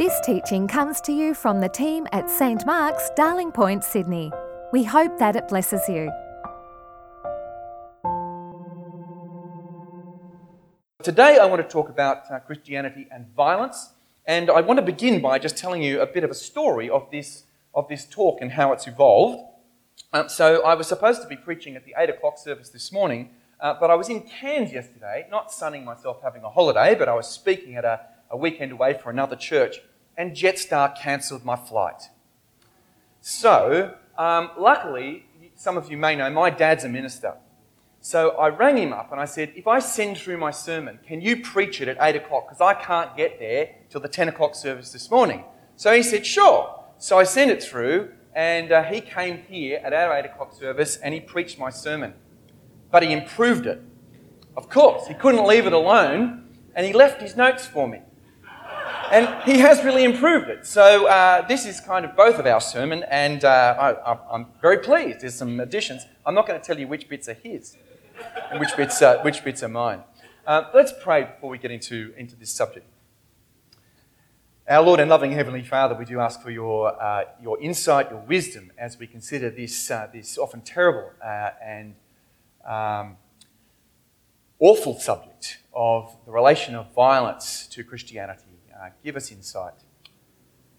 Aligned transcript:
This 0.00 0.18
teaching 0.20 0.66
comes 0.66 0.98
to 1.02 1.12
you 1.12 1.34
from 1.34 1.60
the 1.60 1.68
team 1.68 2.06
at 2.12 2.30
St 2.30 2.64
Mark's, 2.64 3.10
Darling 3.16 3.52
Point, 3.52 3.84
Sydney. 3.84 4.32
We 4.72 4.82
hope 4.82 5.18
that 5.18 5.36
it 5.36 5.46
blesses 5.46 5.86
you. 5.90 6.10
Today, 11.02 11.36
I 11.36 11.44
want 11.44 11.60
to 11.60 11.68
talk 11.68 11.90
about 11.90 12.22
uh, 12.30 12.38
Christianity 12.38 13.08
and 13.10 13.26
violence, 13.36 13.90
and 14.24 14.48
I 14.48 14.62
want 14.62 14.78
to 14.78 14.86
begin 14.86 15.20
by 15.20 15.38
just 15.38 15.58
telling 15.58 15.82
you 15.82 16.00
a 16.00 16.06
bit 16.06 16.24
of 16.24 16.30
a 16.30 16.34
story 16.34 16.88
of 16.88 17.10
this, 17.10 17.44
of 17.74 17.86
this 17.88 18.06
talk 18.06 18.38
and 18.40 18.52
how 18.52 18.72
it's 18.72 18.86
evolved. 18.86 19.44
Um, 20.14 20.30
so, 20.30 20.64
I 20.64 20.76
was 20.76 20.86
supposed 20.86 21.20
to 21.20 21.28
be 21.28 21.36
preaching 21.36 21.76
at 21.76 21.84
the 21.84 21.92
8 21.94 22.08
o'clock 22.08 22.38
service 22.38 22.70
this 22.70 22.90
morning, 22.90 23.32
uh, 23.60 23.74
but 23.78 23.90
I 23.90 23.96
was 23.96 24.08
in 24.08 24.22
Cairns 24.22 24.72
yesterday, 24.72 25.26
not 25.30 25.52
sunning 25.52 25.84
myself 25.84 26.22
having 26.22 26.42
a 26.42 26.48
holiday, 26.48 26.94
but 26.94 27.06
I 27.06 27.14
was 27.14 27.28
speaking 27.28 27.76
at 27.76 27.84
a, 27.84 28.00
a 28.30 28.36
weekend 28.38 28.72
away 28.72 28.94
for 28.94 29.10
another 29.10 29.36
church 29.36 29.82
and 30.20 30.36
Jetstar 30.36 30.94
cancelled 30.94 31.46
my 31.46 31.56
flight. 31.56 32.10
So, 33.22 33.94
um, 34.18 34.50
luckily, 34.58 35.24
some 35.54 35.78
of 35.78 35.90
you 35.90 35.96
may 35.96 36.14
know, 36.14 36.28
my 36.28 36.50
dad's 36.50 36.84
a 36.84 36.90
minister. 36.90 37.38
So 38.02 38.32
I 38.32 38.48
rang 38.48 38.76
him 38.76 38.92
up 38.92 39.12
and 39.12 39.20
I 39.20 39.24
said, 39.24 39.54
if 39.56 39.66
I 39.66 39.78
send 39.78 40.18
through 40.18 40.36
my 40.36 40.50
sermon, 40.50 40.98
can 41.06 41.22
you 41.22 41.40
preach 41.40 41.80
it 41.80 41.88
at 41.88 41.96
8 41.98 42.16
o'clock? 42.16 42.48
Because 42.48 42.60
I 42.60 42.74
can't 42.74 43.16
get 43.16 43.38
there 43.38 43.70
till 43.88 44.02
the 44.02 44.08
10 44.08 44.28
o'clock 44.28 44.54
service 44.54 44.92
this 44.92 45.10
morning. 45.10 45.42
So 45.76 45.94
he 45.94 46.02
said, 46.02 46.26
sure. 46.26 46.84
So 46.98 47.18
I 47.18 47.24
sent 47.24 47.50
it 47.50 47.62
through 47.62 48.10
and 48.34 48.72
uh, 48.72 48.82
he 48.82 49.00
came 49.00 49.38
here 49.48 49.80
at 49.82 49.94
our 49.94 50.14
8 50.14 50.26
o'clock 50.26 50.52
service 50.52 50.98
and 50.98 51.14
he 51.14 51.20
preached 51.20 51.58
my 51.58 51.70
sermon. 51.70 52.12
But 52.90 53.04
he 53.04 53.12
improved 53.12 53.64
it. 53.64 53.82
Of 54.54 54.68
course, 54.68 55.06
he 55.06 55.14
couldn't 55.14 55.46
leave 55.46 55.66
it 55.66 55.72
alone 55.72 56.58
and 56.74 56.84
he 56.84 56.92
left 56.92 57.22
his 57.22 57.36
notes 57.36 57.64
for 57.64 57.88
me. 57.88 58.00
And 59.10 59.42
he 59.42 59.58
has 59.58 59.82
really 59.82 60.04
improved 60.04 60.48
it. 60.48 60.64
So 60.64 61.06
uh, 61.08 61.44
this 61.48 61.66
is 61.66 61.80
kind 61.80 62.04
of 62.04 62.14
both 62.14 62.38
of 62.38 62.46
our 62.46 62.60
sermon, 62.60 63.04
and 63.10 63.44
uh, 63.44 63.96
I, 64.06 64.34
am 64.34 64.46
very 64.62 64.78
pleased. 64.78 65.22
There's 65.22 65.34
some 65.34 65.58
additions. 65.58 66.06
I'm 66.24 66.34
not 66.36 66.46
going 66.46 66.60
to 66.60 66.64
tell 66.64 66.78
you 66.78 66.86
which 66.86 67.08
bits 67.08 67.28
are 67.28 67.34
his 67.34 67.76
and 68.52 68.60
which 68.60 68.76
bits, 68.76 69.02
uh, 69.02 69.20
which 69.22 69.42
bits 69.42 69.64
are 69.64 69.68
mine. 69.68 70.04
Uh, 70.46 70.62
let's 70.72 70.92
pray 71.02 71.24
before 71.24 71.50
we 71.50 71.58
get 71.58 71.72
into, 71.72 72.14
into 72.16 72.36
this 72.36 72.52
subject. 72.52 72.86
Our 74.68 74.82
Lord 74.84 75.00
and 75.00 75.10
loving 75.10 75.32
Heavenly 75.32 75.64
Father, 75.64 75.96
we 75.96 76.04
do 76.04 76.20
ask 76.20 76.40
for 76.40 76.52
your, 76.52 77.02
uh, 77.02 77.24
your 77.42 77.60
insight, 77.60 78.10
your 78.10 78.20
wisdom 78.20 78.70
as 78.78 78.96
we 78.96 79.08
consider 79.08 79.50
this, 79.50 79.90
this 80.12 80.38
often 80.38 80.60
terrible 80.60 81.10
and 81.60 81.96
um, 82.64 83.16
awful 84.60 85.00
subject 85.00 85.58
of 85.74 86.16
the 86.26 86.30
relation 86.30 86.76
of 86.76 86.94
violence 86.94 87.66
to 87.72 87.82
Christianity 87.82 88.49
uh, 88.80 88.88
give 89.04 89.16
us 89.16 89.30
insight. 89.30 89.74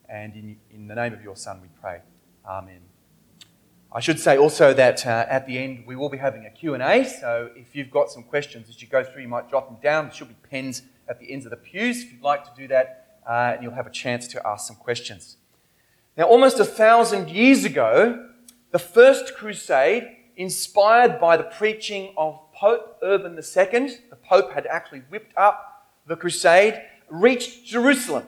And 0.10 0.36
in, 0.36 0.58
in 0.72 0.88
the 0.88 0.96
name 0.96 1.14
of 1.14 1.24
your 1.24 1.36
Son, 1.36 1.62
we 1.62 1.68
pray. 1.80 2.02
Amen. 2.46 2.82
I 3.94 4.00
should 4.00 4.20
say 4.20 4.38
also 4.38 4.74
that 4.74 5.06
uh, 5.06 5.26
at 5.30 5.46
the 5.46 5.58
end 5.58 5.84
we 5.86 5.96
will 5.96 6.10
be 6.10 6.18
having 6.18 6.46
a 6.46 6.50
Q&A, 6.50 7.04
so 7.04 7.50
if 7.56 7.76
you've 7.76 7.92
got 7.92 8.10
some 8.10 8.24
questions 8.24 8.70
as 8.70 8.82
you 8.82 8.88
go 8.88 9.04
through, 9.04 9.22
you 9.22 9.28
might 9.28 9.50
jot 9.50 9.68
them 9.68 9.78
down. 9.84 10.06
There 10.06 10.14
should 10.14 10.30
be 10.30 10.38
pens 10.50 10.84
at 11.10 11.20
the 11.20 11.32
ends 11.32 11.46
of 11.46 11.52
the 11.52 11.58
pews 11.58 12.04
if 12.04 12.14
you'd 12.14 12.22
like 12.22 12.44
to 12.46 12.52
do 12.56 12.68
that, 12.70 13.20
uh, 13.28 13.54
and 13.54 13.64
you'll 13.64 13.74
have 13.74 13.88
a 13.88 13.92
chance 13.92 14.28
to 14.30 14.48
ask 14.48 14.68
some 14.68 14.78
questions. 14.78 15.38
Now, 16.18 16.24
almost 16.24 16.60
a 16.60 16.66
thousand 16.66 17.30
years 17.30 17.66
ago, 17.66 18.30
the 18.72 18.80
first 18.80 19.36
crusade, 19.36 20.08
inspired 20.38 21.20
by 21.20 21.36
the 21.36 21.44
preaching 21.44 22.14
of 22.18 22.40
Pope 22.54 22.98
Urban 23.04 23.34
II, 23.34 23.88
the 24.10 24.18
Pope 24.24 24.54
had 24.54 24.66
actually 24.68 25.04
whipped 25.10 25.38
up 25.38 25.72
the 26.08 26.16
crusade 26.16 26.82
reached 27.12 27.66
Jerusalem, 27.66 28.26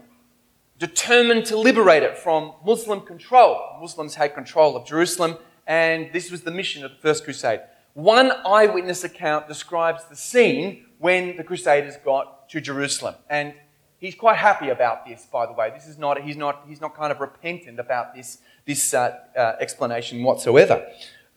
determined 0.77 1.45
to 1.45 1.57
liberate 1.57 2.03
it 2.03 2.17
from 2.17 2.53
Muslim 2.65 3.01
control. 3.01 3.77
Muslims 3.79 4.15
had 4.15 4.35
control 4.35 4.75
of 4.75 4.85
Jerusalem, 4.85 5.37
and 5.65 6.11
this 6.11 6.29
was 6.29 6.41
the 6.41 6.51
mission 6.51 6.83
of 6.83 6.91
the 6.91 6.97
First 6.97 7.23
Crusade. 7.23 7.61
One 7.93 8.31
eyewitness 8.45 9.03
account 9.05 9.47
describes 9.47 10.03
the 10.09 10.15
scene 10.15 10.85
when 10.99 11.37
the 11.37 11.43
Crusaders 11.43 11.95
got 12.03 12.49
to 12.49 12.59
Jerusalem. 12.59 13.15
And 13.29 13.53
he's 13.99 14.15
quite 14.15 14.37
happy 14.37 14.69
about 14.69 15.05
this, 15.07 15.25
by 15.31 15.45
the 15.45 15.53
way. 15.53 15.71
This 15.73 15.87
is 15.87 15.97
not, 15.97 16.21
he's, 16.21 16.35
not, 16.35 16.65
he's 16.67 16.81
not 16.81 16.95
kind 16.95 17.11
of 17.11 17.21
repentant 17.21 17.79
about 17.79 18.13
this, 18.13 18.39
this 18.65 18.93
uh, 18.93 19.17
uh, 19.37 19.53
explanation 19.61 20.23
whatsoever. 20.23 20.85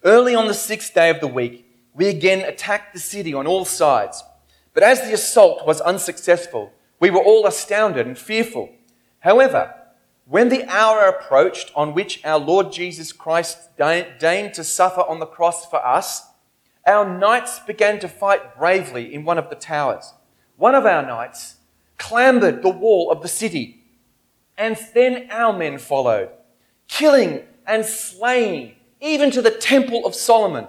Early 0.03 0.35
on 0.35 0.49
the 0.49 0.55
sixth 0.55 0.95
day 0.95 1.11
of 1.11 1.21
the 1.21 1.29
week, 1.29 1.65
we 1.95 2.09
again 2.09 2.41
attacked 2.41 2.93
the 2.93 3.01
city 3.01 3.33
on 3.35 3.47
all 3.47 3.65
sides. 3.65 4.23
But 4.75 4.83
as 4.83 5.03
the 5.03 5.13
assault 5.13 5.67
was 5.67 5.81
unsuccessful, 5.81 6.73
we 6.99 7.11
were 7.11 7.23
all 7.23 7.47
astounded 7.47 8.07
and 8.07 8.19
fearful. 8.19 8.71
However, 9.21 9.75
when 10.25 10.49
the 10.49 10.65
hour 10.65 11.07
approached 11.07 11.71
on 11.77 11.95
which 11.95 12.25
our 12.25 12.39
Lord 12.39 12.73
Jesus 12.73 13.13
Christ 13.13 13.77
deigned 13.77 14.55
to 14.55 14.65
suffer 14.65 15.03
on 15.03 15.21
the 15.21 15.27
cross 15.27 15.67
for 15.67 15.85
us, 15.87 16.27
our 16.87 17.19
knights 17.19 17.61
began 17.61 17.99
to 18.01 18.09
fight 18.09 18.57
bravely 18.57 19.13
in 19.15 19.25
one 19.25 19.39
of 19.39 19.51
the 19.51 19.57
towers. 19.57 20.15
One 20.57 20.75
of 20.75 20.87
our 20.87 21.03
knights 21.05 21.57
clambered 21.99 22.63
the 22.63 22.71
wall 22.71 23.11
of 23.11 23.23
the 23.23 23.29
city, 23.29 23.85
and 24.57 24.77
then 24.95 25.29
our 25.31 25.53
men 25.53 25.79
followed, 25.79 26.31
killing 26.89 27.43
and 27.67 27.85
slaying, 27.85 28.75
even 29.01 29.31
to 29.31 29.43
the 29.43 29.51
temple 29.51 30.07
of 30.07 30.15
Solomon, 30.15 30.67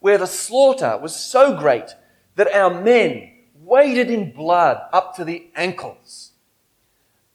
where 0.00 0.18
the 0.18 0.26
slaughter 0.26 0.98
was 0.98 1.14
so 1.14 1.56
great 1.56 1.94
that 2.36 2.52
our 2.54 2.82
men 2.82 3.30
waded 3.68 4.10
in 4.10 4.32
blood 4.32 4.80
up 4.92 5.14
to 5.16 5.24
the 5.24 5.46
ankles. 5.54 6.32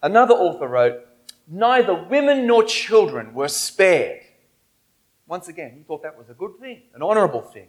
Another 0.01 0.33
author 0.33 0.67
wrote, 0.67 1.05
Neither 1.47 1.93
women 1.93 2.47
nor 2.47 2.63
children 2.63 3.33
were 3.33 3.47
spared. 3.47 4.21
Once 5.27 5.47
again, 5.47 5.73
he 5.77 5.83
thought 5.83 6.03
that 6.03 6.17
was 6.17 6.29
a 6.29 6.33
good 6.33 6.57
thing, 6.59 6.83
an 6.95 7.03
honourable 7.03 7.41
thing. 7.41 7.67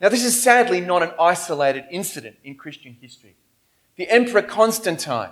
Now, 0.00 0.08
this 0.08 0.24
is 0.24 0.40
sadly 0.40 0.80
not 0.80 1.02
an 1.02 1.10
isolated 1.18 1.84
incident 1.90 2.36
in 2.44 2.54
Christian 2.54 2.96
history. 3.00 3.36
The 3.96 4.08
Emperor 4.08 4.42
Constantine, 4.42 5.30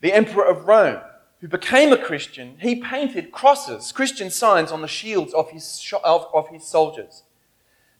the 0.00 0.12
Emperor 0.12 0.44
of 0.44 0.66
Rome, 0.66 1.00
who 1.40 1.48
became 1.48 1.92
a 1.92 1.98
Christian, 1.98 2.56
he 2.60 2.76
painted 2.82 3.30
crosses, 3.30 3.92
Christian 3.92 4.30
signs 4.30 4.72
on 4.72 4.82
the 4.82 4.88
shields 4.88 5.32
of 5.34 5.50
his, 5.50 5.92
of, 6.02 6.26
of 6.34 6.48
his 6.48 6.64
soldiers. 6.64 7.22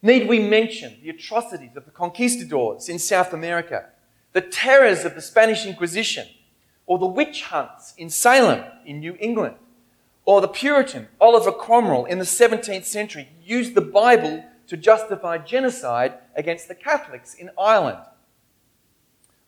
Need 0.06 0.28
we 0.28 0.38
mention 0.38 0.98
the 1.02 1.10
atrocities 1.10 1.74
of 1.74 1.84
the 1.84 1.90
conquistadors 1.90 2.88
in 2.88 2.96
South 2.96 3.32
America, 3.32 3.86
the 4.34 4.40
terrors 4.40 5.04
of 5.04 5.16
the 5.16 5.20
Spanish 5.20 5.66
Inquisition, 5.66 6.28
or 6.86 7.00
the 7.00 7.06
witch 7.06 7.42
hunts 7.42 7.92
in 7.98 8.08
Salem 8.08 8.62
in 8.84 9.00
New 9.00 9.16
England, 9.18 9.56
or 10.24 10.40
the 10.40 10.46
Puritan 10.46 11.08
Oliver 11.20 11.50
Cromwell 11.50 12.04
in 12.04 12.20
the 12.20 12.24
17th 12.24 12.84
century 12.84 13.28
used 13.42 13.74
the 13.74 13.80
Bible 13.80 14.44
to 14.68 14.76
justify 14.76 15.38
genocide 15.38 16.14
against 16.36 16.68
the 16.68 16.76
Catholics 16.76 17.34
in 17.34 17.50
Ireland. 17.58 17.98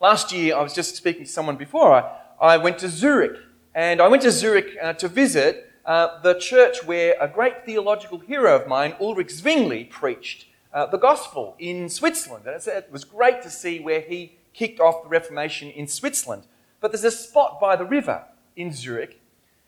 Last 0.00 0.32
year, 0.32 0.56
I 0.56 0.62
was 0.62 0.74
just 0.74 0.96
speaking 0.96 1.24
to 1.24 1.30
someone 1.30 1.56
before, 1.56 1.92
I, 1.94 2.16
I 2.40 2.56
went 2.56 2.78
to 2.78 2.88
Zurich, 2.88 3.38
and 3.76 4.00
I 4.00 4.08
went 4.08 4.22
to 4.22 4.32
Zurich 4.32 4.76
uh, 4.82 4.94
to 4.94 5.06
visit 5.06 5.70
uh, 5.84 6.20
the 6.20 6.34
church 6.34 6.84
where 6.84 7.14
a 7.20 7.28
great 7.28 7.64
theological 7.64 8.18
hero 8.18 8.56
of 8.56 8.66
mine, 8.66 8.94
Ulrich 9.00 9.30
Zwingli, 9.30 9.84
preached 9.84 10.46
uh, 10.72 10.86
the 10.86 10.98
gospel 10.98 11.56
in 11.58 11.88
Switzerland. 11.88 12.46
And 12.46 12.66
it 12.66 12.88
was 12.90 13.04
great 13.04 13.42
to 13.42 13.50
see 13.50 13.80
where 13.80 14.00
he 14.00 14.36
kicked 14.52 14.80
off 14.80 15.02
the 15.02 15.08
Reformation 15.08 15.70
in 15.70 15.86
Switzerland. 15.86 16.44
But 16.80 16.92
there's 16.92 17.04
a 17.04 17.10
spot 17.10 17.60
by 17.60 17.76
the 17.76 17.84
river 17.84 18.24
in 18.56 18.72
Zurich, 18.72 19.20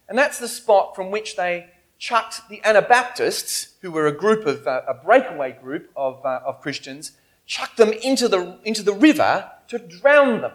and 0.09 0.19
that's 0.19 0.39
the 0.39 0.49
spot 0.49 0.97
from 0.97 1.11
which 1.11 1.37
they 1.37 1.71
chucked 1.99 2.49
the 2.49 2.63
Anabaptists, 2.65 3.75
who 3.83 3.93
were 3.93 4.07
a 4.07 4.13
group 4.13 4.47
of, 4.47 4.67
uh, 4.67 4.83
a 4.89 4.95
breakaway 4.95 5.53
group 5.53 5.91
of, 5.95 6.25
uh, 6.25 6.41
of 6.45 6.61
Christians, 6.61 7.13
chucked 7.47 7.77
them 7.77 7.93
into 7.93 8.27
the, 8.27 8.59
into 8.65 8.83
the 8.83 8.95
river 8.95 9.51
to 9.69 9.79
drown 9.79 10.41
them 10.41 10.53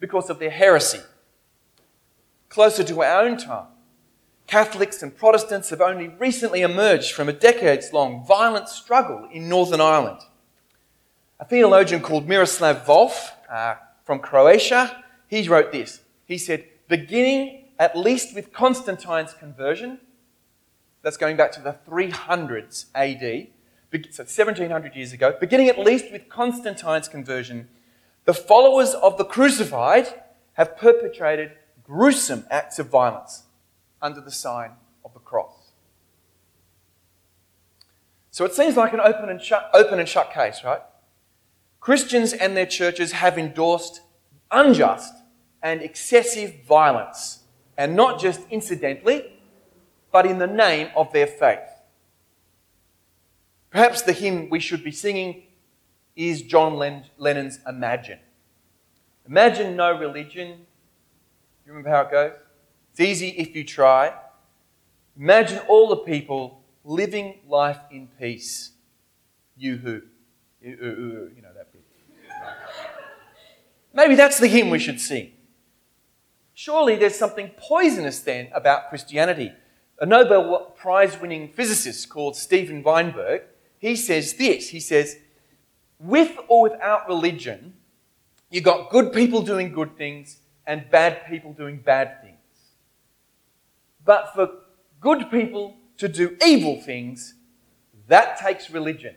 because 0.00 0.28
of 0.28 0.38
their 0.38 0.50
heresy. 0.50 1.00
Closer 2.48 2.82
to 2.84 3.02
our 3.02 3.22
own 3.22 3.36
time, 3.36 3.66
Catholics 4.48 5.02
and 5.02 5.14
Protestants 5.14 5.68
have 5.68 5.82
only 5.82 6.08
recently 6.08 6.62
emerged 6.62 7.12
from 7.12 7.28
a 7.28 7.34
decades 7.34 7.92
long 7.92 8.24
violent 8.26 8.70
struggle 8.70 9.28
in 9.30 9.46
Northern 9.46 9.80
Ireland. 9.80 10.20
A 11.38 11.44
theologian 11.44 12.00
called 12.00 12.26
Miroslav 12.26 12.86
Volf 12.86 13.30
uh, 13.50 13.74
from 14.04 14.20
Croatia, 14.20 15.04
he 15.28 15.46
wrote 15.46 15.70
this. 15.70 16.00
He 16.24 16.38
said, 16.38 16.64
beginning 16.88 17.66
at 17.78 17.94
least 17.96 18.34
with 18.34 18.50
Constantine's 18.50 19.34
conversion, 19.34 19.98
that's 21.02 21.18
going 21.18 21.36
back 21.36 21.52
to 21.52 21.60
the 21.60 21.76
300s 21.86 22.86
AD, 22.94 23.48
so 24.10 24.22
1700 24.22 24.96
years 24.96 25.12
ago, 25.12 25.34
beginning 25.38 25.68
at 25.68 25.78
least 25.78 26.10
with 26.10 26.30
Constantine's 26.30 27.06
conversion, 27.06 27.68
the 28.24 28.34
followers 28.34 28.94
of 28.94 29.18
the 29.18 29.24
crucified 29.24 30.22
have 30.54 30.76
perpetrated 30.78 31.52
gruesome 31.84 32.46
acts 32.50 32.78
of 32.78 32.88
violence 32.88 33.44
under 34.00 34.20
the 34.20 34.30
sign 34.30 34.72
of 35.04 35.12
the 35.14 35.20
cross. 35.20 35.72
So 38.30 38.44
it 38.44 38.54
seems 38.54 38.76
like 38.76 38.92
an 38.92 39.00
open 39.00 39.28
and 39.28 39.42
shut, 39.42 39.70
open 39.74 39.98
and 39.98 40.08
shut 40.08 40.32
case, 40.32 40.62
right? 40.64 40.82
Christians 41.80 42.32
and 42.32 42.56
their 42.56 42.66
churches 42.66 43.12
have 43.12 43.38
endorsed 43.38 44.00
unjust 44.50 45.14
and 45.62 45.82
excessive 45.82 46.62
violence, 46.66 47.40
and 47.76 47.96
not 47.96 48.20
just 48.20 48.40
incidentally, 48.50 49.24
but 50.12 50.24
in 50.24 50.38
the 50.38 50.46
name 50.46 50.88
of 50.96 51.12
their 51.12 51.26
faith. 51.26 51.68
Perhaps 53.70 54.02
the 54.02 54.12
hymn 54.12 54.48
we 54.50 54.60
should 54.60 54.84
be 54.84 54.92
singing 54.92 55.42
is 56.16 56.42
John 56.42 56.74
Lennon's 57.18 57.58
Imagine. 57.66 58.18
Imagine 59.28 59.76
no 59.76 59.98
religion. 59.98 60.48
Do 60.48 60.56
you 61.66 61.72
remember 61.72 61.90
how 61.90 62.02
it 62.02 62.10
goes? 62.10 62.32
It's 62.98 63.08
easy 63.08 63.28
if 63.28 63.54
you 63.54 63.62
try. 63.62 64.12
Imagine 65.16 65.60
all 65.68 65.88
the 65.88 65.98
people 65.98 66.64
living 66.82 67.38
life 67.46 67.78
in 67.92 68.08
peace. 68.18 68.72
You 69.56 69.76
who? 69.76 70.02
You, 70.60 71.30
know 71.40 71.52
that 71.54 71.72
bit. 71.72 71.84
Maybe 73.94 74.16
that's 74.16 74.40
the 74.40 74.48
hymn 74.48 74.68
we 74.70 74.80
should 74.80 75.00
sing. 75.00 75.30
Surely 76.54 76.96
there's 76.96 77.14
something 77.14 77.52
poisonous 77.56 78.18
then 78.18 78.48
about 78.52 78.88
Christianity. 78.88 79.52
A 80.00 80.06
Nobel 80.06 80.72
Prize 80.76 81.20
winning 81.20 81.52
physicist 81.52 82.08
called 82.08 82.34
Steven 82.34 82.82
Weinberg, 82.82 83.42
he 83.78 83.94
says 83.94 84.34
this. 84.34 84.70
He 84.70 84.80
says, 84.80 85.18
with 86.00 86.36
or 86.48 86.62
without 86.62 87.06
religion, 87.06 87.74
you 88.50 88.60
got 88.60 88.90
good 88.90 89.12
people 89.12 89.42
doing 89.42 89.72
good 89.72 89.96
things 89.96 90.38
and 90.66 90.90
bad 90.90 91.28
people 91.28 91.52
doing 91.52 91.76
bad 91.78 92.22
things. 92.22 92.37
But 94.08 94.32
for 94.34 94.48
good 95.00 95.30
people 95.30 95.76
to 95.98 96.08
do 96.08 96.34
evil 96.42 96.80
things, 96.80 97.34
that 98.06 98.38
takes 98.40 98.70
religion. 98.70 99.14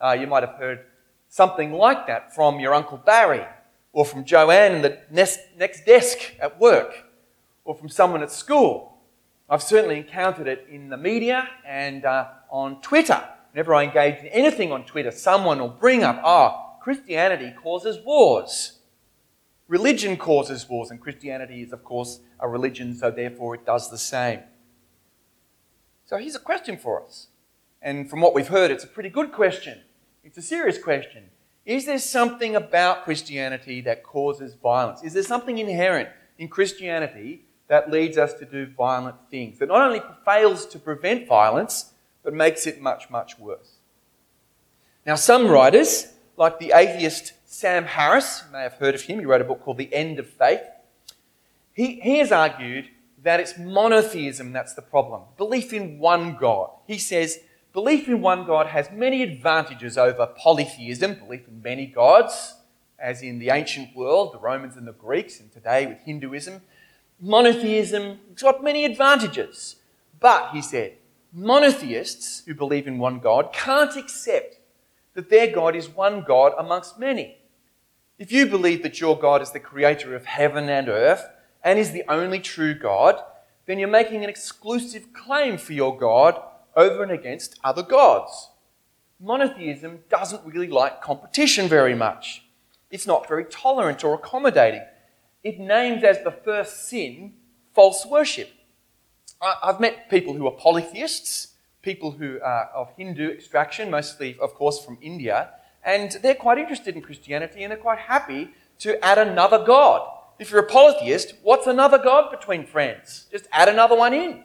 Uh, 0.00 0.12
you 0.12 0.28
might 0.28 0.44
have 0.44 0.54
heard 0.54 0.84
something 1.28 1.72
like 1.72 2.06
that 2.06 2.32
from 2.32 2.60
your 2.60 2.72
Uncle 2.72 2.98
Barry, 2.98 3.44
or 3.92 4.04
from 4.04 4.24
Joanne 4.24 4.76
in 4.76 4.82
the 4.82 5.00
next, 5.10 5.40
desk 5.84 6.18
at 6.38 6.60
work, 6.60 7.04
or 7.64 7.74
from 7.74 7.88
someone 7.88 8.22
at 8.22 8.30
school. 8.30 9.00
I've 9.48 9.64
certainly 9.64 9.96
encountered 9.96 10.46
it 10.46 10.68
in 10.70 10.88
the 10.88 10.96
media 10.96 11.48
and 11.66 12.04
uh, 12.04 12.28
on 12.48 12.80
Twitter. 12.80 13.20
Whenever 13.50 13.74
I 13.74 13.82
engage 13.82 14.20
in 14.20 14.28
anything 14.28 14.70
on 14.70 14.84
Twitter, 14.84 15.10
someone 15.10 15.58
will 15.58 15.68
bring 15.68 16.04
up, 16.04 16.20
ah, 16.22 16.76
oh, 16.76 16.80
Christianity 16.80 17.52
causes 17.60 17.98
wars. 18.04 18.79
Religion 19.70 20.16
causes 20.16 20.68
wars, 20.68 20.90
and 20.90 21.00
Christianity 21.00 21.62
is, 21.62 21.72
of 21.72 21.84
course, 21.84 22.18
a 22.40 22.48
religion, 22.48 22.92
so 22.92 23.08
therefore 23.08 23.54
it 23.54 23.64
does 23.64 23.88
the 23.88 23.96
same. 23.96 24.40
So 26.06 26.16
here's 26.16 26.34
a 26.34 26.40
question 26.40 26.76
for 26.76 27.04
us. 27.04 27.28
And 27.80 28.10
from 28.10 28.20
what 28.20 28.34
we've 28.34 28.48
heard, 28.48 28.72
it's 28.72 28.82
a 28.82 28.88
pretty 28.88 29.10
good 29.10 29.30
question. 29.30 29.78
It's 30.24 30.36
a 30.36 30.42
serious 30.42 30.76
question. 30.76 31.30
Is 31.64 31.86
there 31.86 32.00
something 32.00 32.56
about 32.56 33.04
Christianity 33.04 33.80
that 33.82 34.02
causes 34.02 34.54
violence? 34.54 35.04
Is 35.04 35.12
there 35.12 35.22
something 35.22 35.58
inherent 35.58 36.08
in 36.36 36.48
Christianity 36.48 37.44
that 37.68 37.92
leads 37.92 38.18
us 38.18 38.34
to 38.34 38.44
do 38.44 38.66
violent 38.76 39.18
things, 39.30 39.60
that 39.60 39.68
not 39.68 39.82
only 39.82 40.02
fails 40.24 40.66
to 40.66 40.80
prevent 40.80 41.28
violence, 41.28 41.92
but 42.24 42.34
makes 42.34 42.66
it 42.66 42.80
much, 42.80 43.08
much 43.08 43.38
worse? 43.38 43.74
Now, 45.06 45.14
some 45.14 45.46
writers, 45.46 46.08
like 46.40 46.58
the 46.58 46.72
atheist 46.74 47.34
Sam 47.44 47.84
Harris, 47.84 48.44
you 48.46 48.52
may 48.52 48.62
have 48.62 48.72
heard 48.72 48.94
of 48.94 49.02
him, 49.02 49.18
he 49.18 49.26
wrote 49.26 49.42
a 49.42 49.44
book 49.44 49.60
called 49.60 49.76
The 49.76 49.92
End 49.94 50.18
of 50.18 50.26
Faith. 50.26 50.62
He, 51.74 52.00
he 52.00 52.18
has 52.18 52.32
argued 52.32 52.88
that 53.22 53.40
it's 53.40 53.58
monotheism 53.58 54.50
that's 54.50 54.72
the 54.72 54.80
problem, 54.80 55.24
belief 55.36 55.74
in 55.74 55.98
one 55.98 56.36
God. 56.40 56.70
He 56.86 56.96
says 56.96 57.40
belief 57.74 58.08
in 58.08 58.22
one 58.22 58.46
God 58.46 58.68
has 58.68 58.90
many 58.90 59.22
advantages 59.22 59.98
over 59.98 60.26
polytheism, 60.26 61.16
belief 61.16 61.46
in 61.46 61.60
many 61.60 61.84
gods, 61.84 62.54
as 62.98 63.22
in 63.22 63.38
the 63.38 63.50
ancient 63.50 63.94
world, 63.94 64.32
the 64.32 64.38
Romans 64.38 64.76
and 64.76 64.88
the 64.88 64.92
Greeks, 64.92 65.40
and 65.40 65.52
today 65.52 65.86
with 65.86 65.98
Hinduism. 66.04 66.62
Monotheism 67.20 68.18
has 68.30 68.42
got 68.42 68.64
many 68.64 68.86
advantages. 68.86 69.76
But, 70.18 70.52
he 70.52 70.62
said, 70.62 70.94
monotheists 71.34 72.44
who 72.46 72.54
believe 72.54 72.86
in 72.86 72.98
one 72.98 73.18
God 73.18 73.52
can't 73.52 73.94
accept 73.94 74.59
that 75.14 75.30
their 75.30 75.52
God 75.52 75.76
is 75.76 75.88
one 75.88 76.22
God 76.26 76.52
amongst 76.58 76.98
many. 76.98 77.38
If 78.18 78.30
you 78.32 78.46
believe 78.46 78.82
that 78.82 79.00
your 79.00 79.18
God 79.18 79.42
is 79.42 79.50
the 79.50 79.60
creator 79.60 80.14
of 80.14 80.26
heaven 80.26 80.68
and 80.68 80.88
earth 80.88 81.28
and 81.64 81.78
is 81.78 81.92
the 81.92 82.04
only 82.08 82.38
true 82.38 82.74
God, 82.74 83.20
then 83.66 83.78
you're 83.78 83.88
making 83.88 84.22
an 84.24 84.30
exclusive 84.30 85.12
claim 85.12 85.56
for 85.56 85.72
your 85.72 85.96
God 85.96 86.40
over 86.76 87.02
and 87.02 87.12
against 87.12 87.58
other 87.64 87.82
gods. 87.82 88.50
Monotheism 89.18 90.00
doesn't 90.08 90.44
really 90.44 90.68
like 90.68 91.02
competition 91.02 91.68
very 91.68 91.94
much. 91.94 92.44
It's 92.90 93.06
not 93.06 93.28
very 93.28 93.44
tolerant 93.44 94.02
or 94.02 94.14
accommodating. 94.14 94.82
It 95.44 95.58
names 95.58 96.04
as 96.04 96.22
the 96.22 96.32
first 96.32 96.88
sin 96.88 97.34
false 97.74 98.04
worship. 98.04 98.50
I've 99.40 99.80
met 99.80 100.10
people 100.10 100.34
who 100.34 100.46
are 100.46 100.52
polytheists, 100.52 101.54
people 101.82 102.12
who 102.12 102.38
are 102.42 102.70
of 102.74 102.92
Hindu 102.96 103.30
extraction, 103.30 103.90
mostly, 103.90 104.36
of 104.40 104.54
course, 104.54 104.84
from 104.84 104.98
India, 105.00 105.50
and 105.84 106.12
they're 106.22 106.34
quite 106.34 106.58
interested 106.58 106.94
in 106.94 107.02
Christianity 107.02 107.62
and 107.62 107.70
they're 107.70 107.78
quite 107.78 107.98
happy 107.98 108.50
to 108.80 109.02
add 109.04 109.18
another 109.18 109.64
God. 109.64 110.08
If 110.38 110.50
you're 110.50 110.60
a 110.60 110.66
polytheist, 110.66 111.34
what's 111.42 111.66
another 111.66 111.98
God 111.98 112.30
between 112.30 112.66
friends? 112.66 113.26
Just 113.30 113.46
add 113.52 113.68
another 113.68 113.96
one 113.96 114.12
in. 114.12 114.44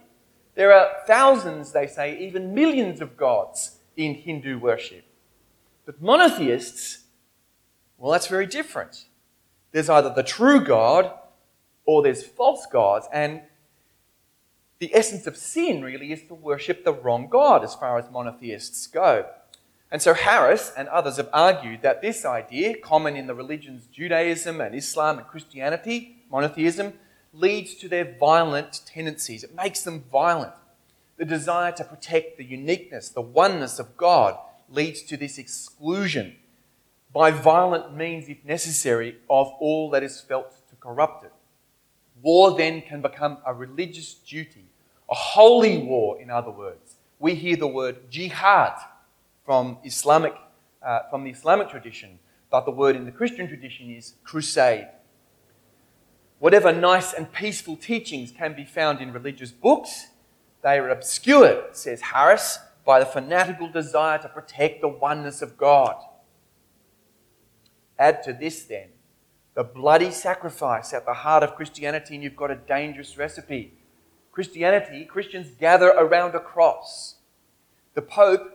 There 0.55 0.71
are 0.73 0.89
thousands, 1.05 1.71
they 1.71 1.87
say, 1.87 2.17
even 2.19 2.53
millions 2.53 3.01
of 3.01 3.17
gods 3.17 3.79
in 3.97 4.13
Hindu 4.13 4.57
worship. 4.57 5.03
But 5.85 6.01
monotheists, 6.01 7.03
well, 7.97 8.11
that's 8.11 8.27
very 8.27 8.45
different. 8.45 9.05
There's 9.71 9.89
either 9.89 10.13
the 10.13 10.23
true 10.23 10.63
God 10.63 11.11
or 11.85 12.01
there's 12.01 12.23
false 12.23 12.65
gods. 12.65 13.07
And 13.11 13.41
the 14.79 14.93
essence 14.93 15.25
of 15.27 15.37
sin 15.37 15.81
really 15.81 16.11
is 16.11 16.23
to 16.23 16.33
worship 16.33 16.83
the 16.83 16.93
wrong 16.93 17.27
God 17.29 17.63
as 17.63 17.75
far 17.75 17.97
as 17.97 18.11
monotheists 18.11 18.87
go. 18.87 19.25
And 19.91 20.01
so 20.01 20.13
Harris 20.13 20.73
and 20.75 20.87
others 20.89 21.17
have 21.17 21.29
argued 21.31 21.81
that 21.81 22.01
this 22.01 22.25
idea, 22.25 22.77
common 22.77 23.15
in 23.15 23.27
the 23.27 23.35
religions 23.35 23.87
Judaism 23.91 24.59
and 24.59 24.75
Islam 24.75 25.19
and 25.19 25.27
Christianity, 25.27 26.17
monotheism, 26.29 26.93
leads 27.31 27.75
to 27.75 27.87
their 27.87 28.15
violent 28.19 28.81
tendencies. 28.85 29.43
It 29.43 29.55
makes 29.55 29.83
them 29.83 30.03
violent. 30.11 30.53
The 31.17 31.25
desire 31.25 31.71
to 31.73 31.83
protect 31.83 32.37
the 32.37 32.43
uniqueness, 32.43 33.09
the 33.09 33.21
oneness 33.21 33.79
of 33.79 33.95
God, 33.95 34.37
leads 34.69 35.01
to 35.03 35.15
this 35.15 35.37
exclusion 35.37 36.35
by 37.13 37.31
violent 37.31 37.95
means, 37.95 38.27
if 38.27 38.43
necessary, 38.43 39.17
of 39.29 39.47
all 39.59 39.89
that 39.91 40.03
is 40.03 40.19
felt 40.19 40.51
to 40.69 40.75
corrupt 40.75 41.23
it. 41.23 41.31
War 42.21 42.55
then 42.55 42.81
can 42.81 43.01
become 43.01 43.37
a 43.45 43.53
religious 43.53 44.13
duty, 44.13 44.65
a 45.09 45.15
holy 45.15 45.79
war, 45.79 46.19
in 46.19 46.29
other 46.29 46.51
words. 46.51 46.95
We 47.19 47.35
hear 47.35 47.55
the 47.55 47.67
word 47.67 48.09
jihad 48.09 48.73
from 49.45 49.77
Islamic, 49.83 50.33
uh, 50.81 51.01
from 51.09 51.23
the 51.23 51.29
Islamic 51.29 51.69
tradition, 51.69 52.19
but 52.49 52.65
the 52.65 52.71
word 52.71 52.95
in 52.95 53.05
the 53.05 53.11
Christian 53.11 53.47
tradition 53.47 53.91
is 53.91 54.15
crusade. 54.23 54.87
Whatever 56.39 56.71
nice 56.71 57.13
and 57.13 57.31
peaceful 57.31 57.77
teachings 57.77 58.31
can 58.31 58.53
be 58.53 58.65
found 58.65 59.01
in 59.01 59.13
religious 59.13 59.51
books, 59.51 60.07
they 60.61 60.79
are 60.79 60.89
obscured, 60.89 61.75
says 61.75 62.01
Harris, 62.01 62.59
by 62.85 62.99
the 62.99 63.05
fanatical 63.05 63.69
desire 63.69 64.17
to 64.19 64.29
protect 64.29 64.81
the 64.81 64.87
oneness 64.87 65.41
of 65.41 65.57
God. 65.57 65.95
Add 67.97 68.23
to 68.23 68.33
this, 68.33 68.63
then, 68.63 68.89
the 69.55 69.63
bloody 69.63 70.11
sacrifice 70.11 70.93
at 70.93 71.05
the 71.05 71.13
heart 71.13 71.41
of 71.41 71.55
Christianity, 71.55 72.13
and 72.15 72.23
you've 72.23 72.35
got 72.35 72.51
a 72.51 72.55
dangerous 72.55 73.17
recipe. 73.17 73.73
Christianity, 74.31 75.05
Christians 75.05 75.47
gather 75.57 75.87
around 75.87 76.35
a 76.35 76.39
cross. 76.39 77.15
The 77.93 78.01
Pope 78.01 78.51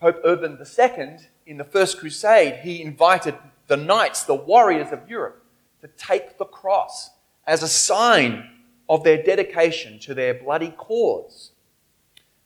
Pope 0.00 0.20
Urban 0.24 0.58
II, 0.58 1.16
in 1.46 1.58
the 1.58 1.64
First 1.64 2.00
Crusade, 2.00 2.60
he 2.62 2.82
invited 2.82 3.36
the 3.68 3.76
knights, 3.76 4.24
the 4.24 4.34
warriors 4.34 4.90
of 4.90 5.08
Europe, 5.08 5.44
to 5.80 5.86
take 5.86 6.38
the 6.38 6.44
cross 6.44 7.10
as 7.46 7.62
a 7.62 7.68
sign 7.68 8.50
of 8.88 9.04
their 9.04 9.22
dedication 9.22 10.00
to 10.00 10.12
their 10.12 10.34
bloody 10.34 10.70
cause. 10.70 11.52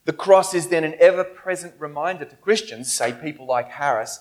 The 0.04 0.12
cross 0.12 0.52
is 0.52 0.68
then 0.68 0.84
an 0.84 0.96
ever 1.00 1.24
present 1.24 1.74
reminder 1.78 2.26
to 2.26 2.36
Christians, 2.36 2.92
say 2.92 3.12
people 3.12 3.46
like 3.46 3.70
Harris, 3.70 4.20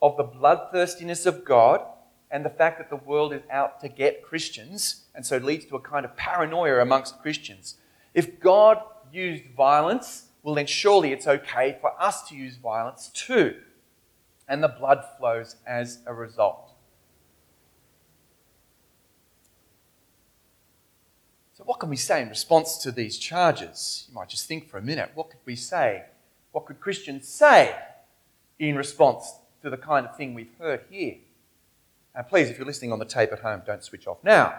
of 0.00 0.16
the 0.16 0.22
bloodthirstiness 0.22 1.26
of 1.26 1.44
God 1.44 1.84
and 2.30 2.44
the 2.44 2.50
fact 2.50 2.78
that 2.78 2.90
the 2.90 2.96
world 2.96 3.32
is 3.32 3.42
out 3.50 3.80
to 3.80 3.88
get 3.88 4.22
Christians, 4.22 5.04
and 5.14 5.24
so 5.24 5.36
leads 5.38 5.64
to 5.66 5.76
a 5.76 5.80
kind 5.80 6.04
of 6.04 6.16
paranoia 6.16 6.80
amongst 6.80 7.20
Christians. 7.22 7.76
If 8.14 8.40
God 8.40 8.82
used 9.12 9.44
violence 9.56 10.26
well, 10.46 10.54
then 10.54 10.66
surely 10.66 11.10
it's 11.10 11.26
okay 11.26 11.76
for 11.80 12.00
us 12.00 12.28
to 12.28 12.36
use 12.36 12.54
violence 12.54 13.10
too. 13.12 13.56
And 14.46 14.62
the 14.62 14.68
blood 14.68 15.04
flows 15.18 15.56
as 15.66 15.98
a 16.06 16.14
result. 16.14 16.70
So, 21.54 21.64
what 21.64 21.80
can 21.80 21.88
we 21.88 21.96
say 21.96 22.22
in 22.22 22.28
response 22.28 22.76
to 22.78 22.92
these 22.92 23.18
charges? 23.18 24.06
You 24.08 24.14
might 24.14 24.28
just 24.28 24.46
think 24.46 24.68
for 24.68 24.78
a 24.78 24.82
minute 24.82 25.10
what 25.16 25.30
could 25.30 25.40
we 25.44 25.56
say? 25.56 26.04
What 26.52 26.66
could 26.66 26.78
Christians 26.78 27.26
say 27.26 27.74
in 28.60 28.76
response 28.76 29.40
to 29.62 29.68
the 29.68 29.76
kind 29.76 30.06
of 30.06 30.16
thing 30.16 30.32
we've 30.32 30.54
heard 30.60 30.82
here? 30.88 31.16
And 32.16 32.26
please, 32.26 32.48
if 32.48 32.56
you're 32.56 32.66
listening 32.66 32.92
on 32.92 32.98
the 32.98 33.04
tape 33.04 33.30
at 33.30 33.40
home, 33.40 33.62
don't 33.66 33.84
switch 33.84 34.06
off 34.06 34.16
now. 34.24 34.54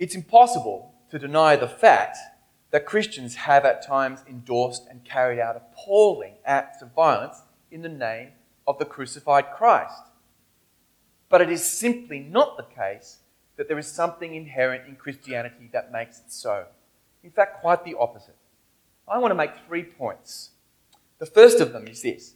It's 0.00 0.16
impossible 0.16 0.92
to 1.10 1.20
deny 1.20 1.54
the 1.54 1.68
fact 1.68 2.18
that 2.72 2.84
Christians 2.84 3.36
have 3.36 3.64
at 3.64 3.86
times 3.86 4.24
endorsed 4.28 4.88
and 4.90 5.04
carried 5.04 5.38
out 5.38 5.54
appalling 5.54 6.34
acts 6.44 6.82
of 6.82 6.92
violence 6.92 7.42
in 7.70 7.82
the 7.82 7.88
name 7.88 8.30
of 8.66 8.78
the 8.80 8.84
crucified 8.84 9.52
Christ. 9.56 10.02
But 11.28 11.40
it 11.40 11.50
is 11.50 11.64
simply 11.64 12.18
not 12.18 12.56
the 12.56 12.64
case 12.64 13.18
that 13.56 13.68
there 13.68 13.78
is 13.78 13.86
something 13.86 14.34
inherent 14.34 14.88
in 14.88 14.96
Christianity 14.96 15.68
that 15.72 15.92
makes 15.92 16.18
it 16.18 16.32
so. 16.32 16.64
In 17.22 17.30
fact, 17.30 17.60
quite 17.60 17.84
the 17.84 17.94
opposite. 17.96 18.36
I 19.06 19.18
want 19.18 19.30
to 19.30 19.36
make 19.36 19.52
three 19.68 19.84
points. 19.84 20.50
The 21.20 21.26
first 21.26 21.60
of 21.60 21.72
them 21.72 21.86
is 21.86 22.02
this 22.02 22.34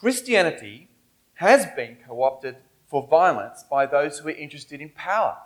Christianity 0.00 0.88
has 1.34 1.66
been 1.76 1.98
co 2.08 2.22
opted 2.22 2.56
for 2.88 3.06
violence 3.06 3.64
by 3.70 3.84
those 3.84 4.18
who 4.18 4.28
are 4.28 4.32
interested 4.32 4.80
in 4.80 4.88
power, 4.88 5.36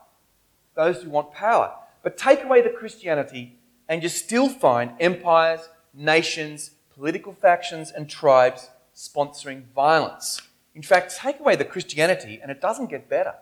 those 0.76 1.02
who 1.02 1.10
want 1.10 1.32
power. 1.32 1.74
But 2.04 2.16
take 2.16 2.44
away 2.44 2.62
the 2.62 2.70
Christianity, 2.70 3.58
and 3.88 4.00
you 4.00 4.08
still 4.08 4.48
find 4.48 4.92
empires, 5.00 5.68
nations, 5.92 6.70
political 6.94 7.32
factions, 7.32 7.90
and 7.90 8.08
tribes 8.08 8.70
sponsoring 8.94 9.64
violence. 9.74 10.40
In 10.76 10.82
fact, 10.82 11.16
take 11.16 11.40
away 11.40 11.56
the 11.56 11.64
Christianity, 11.64 12.38
and 12.40 12.48
it 12.48 12.60
doesn't 12.60 12.90
get 12.90 13.08
better, 13.08 13.34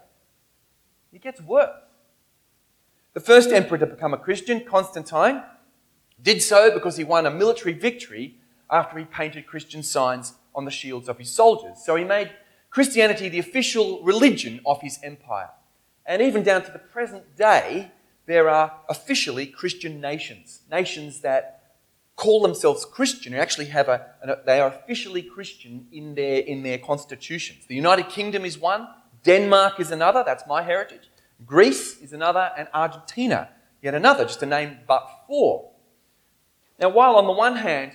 it 1.13 1.21
gets 1.21 1.43
worse. 1.43 1.77
The 3.13 3.21
first 3.21 3.51
emperor 3.51 3.77
to 3.77 3.87
become 3.87 4.15
a 4.15 4.19
Christian, 4.19 4.65
Constantine, 4.65 5.43
did 6.23 6.41
so 6.41 6.73
because 6.73 6.97
he 6.97 7.05
won 7.05 7.27
a 7.27 7.31
military 7.31 7.75
victory 7.75 8.37
after 8.71 8.99
he 8.99 9.05
painted 9.05 9.47
Christian 9.47 9.83
signs 9.83 10.33
on 10.55 10.65
the 10.65 10.71
shields 10.71 11.09
of 11.09 11.19
his 11.19 11.31
soldiers. 11.31 11.79
So 11.85 11.97
he 11.97 12.05
made 12.05 12.31
Christianity 12.71 13.29
the 13.29 13.39
official 13.39 14.03
religion 14.03 14.61
of 14.65 14.81
his 14.81 14.99
empire. 15.03 15.51
And 16.07 16.21
even 16.23 16.43
down 16.43 16.65
to 16.65 16.73
the 16.73 16.79
present 16.79 17.37
day, 17.37 17.93
there 18.27 18.49
are 18.49 18.81
officially 18.89 19.47
Christian 19.47 20.01
nations, 20.01 20.61
nations 20.71 21.21
that 21.21 21.63
call 22.17 22.43
themselves 22.43 22.85
Christian, 22.85 23.33
who 23.33 23.39
actually 23.39 23.67
have 23.67 23.89
a, 23.89 24.07
they 24.47 24.61
are 24.61 24.69
officially 24.69 25.23
Christian 25.23 25.87
in 25.93 26.15
their, 26.15 26.41
in 26.41 26.63
their 26.63 26.79
constitutions. 26.79 27.67
The 27.67 27.75
United 27.75 28.09
Kingdom 28.09 28.45
is 28.45 28.59
one, 28.59 28.89
Denmark 29.25 29.81
is 29.81 29.91
another, 29.91 30.23
that's 30.25 30.47
my 30.47 30.63
heritage. 30.63 31.11
Greece 31.45 32.01
is 32.01 32.13
another, 32.13 32.51
and 32.57 32.69
Argentina 32.73 33.49
yet 33.81 33.95
another, 33.95 34.25
just 34.25 34.41
to 34.41 34.47
name 34.47 34.79
but 34.87 35.09
four. 35.27 35.71
Now, 36.79 36.91
while 36.91 37.17
on 37.17 37.27
the 37.27 37.33
one 37.33 37.57
hand, 37.57 37.93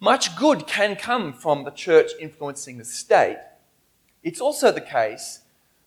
much 0.00 0.36
good 0.36 0.66
can 0.66 0.96
come 0.96 1.32
from 1.32 1.64
the 1.64 1.70
church 1.70 2.10
influencing 2.20 2.78
the 2.78 2.84
state, 2.84 3.38
it's 4.22 4.40
also 4.40 4.70
the 4.70 4.80
case 4.80 5.40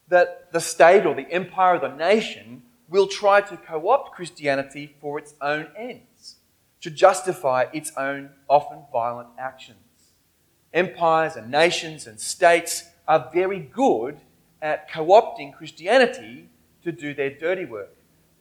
that 0.08 0.52
the 0.52 0.60
state 0.60 1.06
or 1.06 1.14
the 1.14 1.32
empire 1.32 1.76
or 1.76 1.80
the 1.80 1.96
nation 1.96 2.64
will 2.90 3.08
try 3.08 3.42
to 3.42 3.58
co 3.58 3.90
opt 3.90 4.14
Christianity 4.14 4.96
for 5.00 5.20
its 5.20 5.36
own 5.42 5.68
ends, 5.78 6.38
to 6.82 6.90
justify 6.90 7.66
its 7.72 7.92
own 7.96 8.32
often 8.50 8.80
violent 8.92 9.30
actions. 9.38 9.78
Empires 10.74 11.36
and 11.36 11.52
nations 11.52 12.08
and 12.08 12.20
states 12.20 12.86
are 13.08 13.30
very 13.34 13.60
good 13.60 14.20
at 14.62 14.92
co 14.92 15.06
opting 15.08 15.54
Christianity 15.54 16.50
to 16.84 16.92
do 16.92 17.14
their 17.14 17.30
dirty 17.30 17.66
work, 17.66 17.96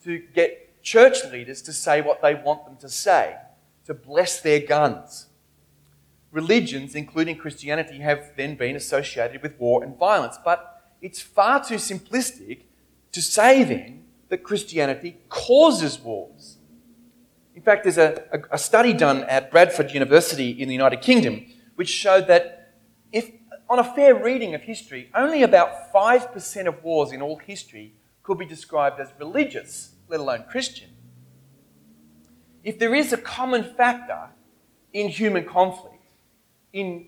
to 0.05 0.19
get 0.35 0.83
church 0.83 1.25
leaders 1.31 1.61
to 1.63 1.73
say 1.73 2.01
what 2.01 2.23
they 2.23 2.35
want 2.35 2.65
them 2.65 2.77
to 2.77 2.89
say, 2.89 3.37
to 3.85 3.93
bless 3.93 4.41
their 4.41 4.61
guns. 4.61 5.27
Religions, 6.31 6.95
including 6.95 7.37
Christianity, 7.37 7.99
have 7.99 8.33
then 8.37 8.57
been 8.57 8.77
associated 8.77 9.43
with 9.43 9.59
war 9.59 9.83
and 9.83 9.97
violence, 9.97 10.39
but 10.45 10.93
it's 11.01 11.21
far 11.21 11.65
too 11.65 11.77
simplistic 11.77 12.63
to 13.13 13.23
say 13.23 13.65
then 13.65 14.05
that 14.29 14.43
Christianity 14.43 15.17
causes 15.29 15.99
wars. 15.99 16.59
In 17.55 17.63
fact, 17.63 17.85
there's 17.85 17.99
a, 17.99 18.23
a, 18.33 18.55
a 18.55 18.59
study 18.59 18.93
done 18.93 19.25
at 19.25 19.51
Bradford 19.51 19.93
University 19.93 20.51
in 20.51 20.69
the 20.69 20.75
United 20.75 21.01
Kingdom 21.01 21.47
which 21.79 21.89
showed 21.89 22.27
that 22.27 22.75
if 23.13 23.31
on 23.71 23.79
a 23.79 23.85
fair 23.85 24.13
reading 24.13 24.53
of 24.53 24.63
history, 24.63 25.09
only 25.15 25.45
about 25.45 25.93
5% 25.93 26.67
of 26.67 26.83
wars 26.83 27.13
in 27.13 27.23
all 27.23 27.37
history 27.37 27.95
could 28.25 28.37
be 28.37 28.45
described 28.45 28.99
as 28.99 29.13
religious, 29.17 29.95
let 30.09 30.19
alone 30.19 30.45
Christian. 30.51 30.89
If 32.65 32.81
there 32.81 32.97
is 32.97 33.13
a 33.13 33.17
common 33.17 33.63
factor 33.63 34.31
in 34.93 35.09
human 35.09 35.45
conflict, 35.45 35.98
in 36.73 37.07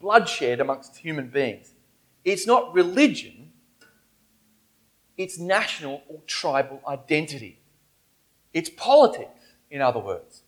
bloodshed 0.00 0.60
amongst 0.60 0.96
human 0.96 1.28
beings, 1.28 1.72
it's 2.24 2.46
not 2.46 2.74
religion, 2.74 3.52
it's 5.16 5.38
national 5.38 6.02
or 6.08 6.20
tribal 6.26 6.80
identity. 6.86 7.60
It's 8.52 8.70
politics, 8.70 9.54
in 9.70 9.80
other 9.80 10.00
words. 10.00 10.42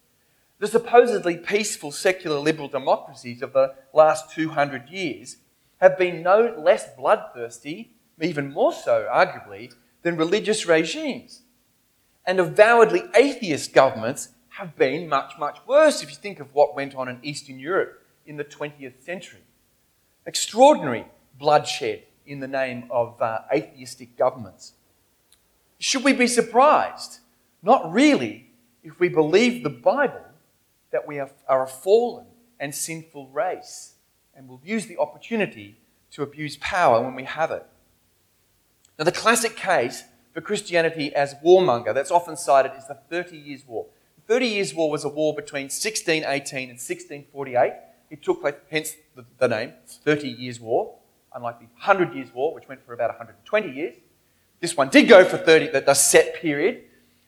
The 0.58 0.68
supposedly 0.68 1.36
peaceful 1.36 1.90
secular 1.90 2.38
liberal 2.38 2.68
democracies 2.68 3.42
of 3.42 3.52
the 3.52 3.74
last 3.94 4.30
200 4.34 4.88
years 4.88 5.38
have 5.80 5.98
been 5.98 6.22
no 6.22 6.54
less 6.58 6.94
bloodthirsty, 6.96 7.92
even 8.20 8.52
more 8.52 8.72
so, 8.72 9.08
arguably, 9.10 9.72
than 10.02 10.16
religious 10.16 10.66
regimes. 10.66 11.42
And 12.26 12.38
avowedly 12.38 13.04
atheist 13.14 13.72
governments 13.72 14.30
have 14.50 14.76
been 14.76 15.08
much, 15.08 15.38
much 15.38 15.58
worse 15.66 16.02
if 16.02 16.10
you 16.10 16.16
think 16.16 16.38
of 16.38 16.54
what 16.54 16.76
went 16.76 16.94
on 16.94 17.08
in 17.08 17.18
Eastern 17.22 17.58
Europe 17.58 17.99
in 18.30 18.36
the 18.36 18.44
20th 18.44 19.02
century. 19.04 19.42
Extraordinary 20.24 21.04
bloodshed 21.36 22.04
in 22.24 22.38
the 22.38 22.46
name 22.46 22.84
of 22.88 23.20
uh, 23.20 23.40
atheistic 23.52 24.16
governments. 24.16 24.74
Should 25.80 26.04
we 26.04 26.12
be 26.12 26.28
surprised? 26.28 27.18
Not 27.60 27.92
really, 27.92 28.52
if 28.84 29.00
we 29.00 29.08
believe 29.08 29.64
the 29.64 29.68
Bible 29.68 30.24
that 30.92 31.08
we 31.08 31.18
are, 31.18 31.30
are 31.48 31.64
a 31.64 31.66
fallen 31.66 32.26
and 32.60 32.72
sinful 32.72 33.26
race 33.30 33.94
and 34.32 34.48
will 34.48 34.60
use 34.64 34.86
the 34.86 34.98
opportunity 34.98 35.76
to 36.12 36.22
abuse 36.22 36.56
power 36.58 37.02
when 37.02 37.16
we 37.16 37.24
have 37.24 37.50
it. 37.50 37.66
Now, 38.96 39.06
the 39.06 39.12
classic 39.12 39.56
case 39.56 40.04
for 40.32 40.40
Christianity 40.40 41.12
as 41.16 41.34
warmonger 41.44 41.92
that's 41.92 42.12
often 42.12 42.36
cited 42.36 42.72
is 42.78 42.86
the 42.86 42.94
Thirty 42.94 43.38
Years' 43.38 43.66
War. 43.66 43.86
The 44.14 44.34
Thirty 44.34 44.46
Years' 44.46 44.72
War 44.72 44.88
was 44.88 45.02
a 45.02 45.08
war 45.08 45.34
between 45.34 45.64
1618 45.64 46.70
and 46.70 46.78
1648. 46.78 47.89
It 48.10 48.22
took 48.22 48.40
place, 48.40 48.54
hence 48.70 48.94
the, 49.14 49.24
the 49.38 49.48
name, 49.48 49.72
Thirty 49.86 50.28
Years' 50.28 50.60
War, 50.60 50.96
unlike 51.34 51.60
the 51.60 51.66
Hundred 51.76 52.14
Years' 52.14 52.34
War, 52.34 52.54
which 52.54 52.68
went 52.68 52.84
for 52.84 52.92
about 52.92 53.10
120 53.10 53.70
years. 53.70 53.94
This 54.60 54.76
one 54.76 54.90
did 54.90 55.08
go 55.08 55.24
for 55.24 55.38
30, 55.38 55.68
the, 55.68 55.80
the 55.80 55.94
set 55.94 56.34
period, 56.34 56.82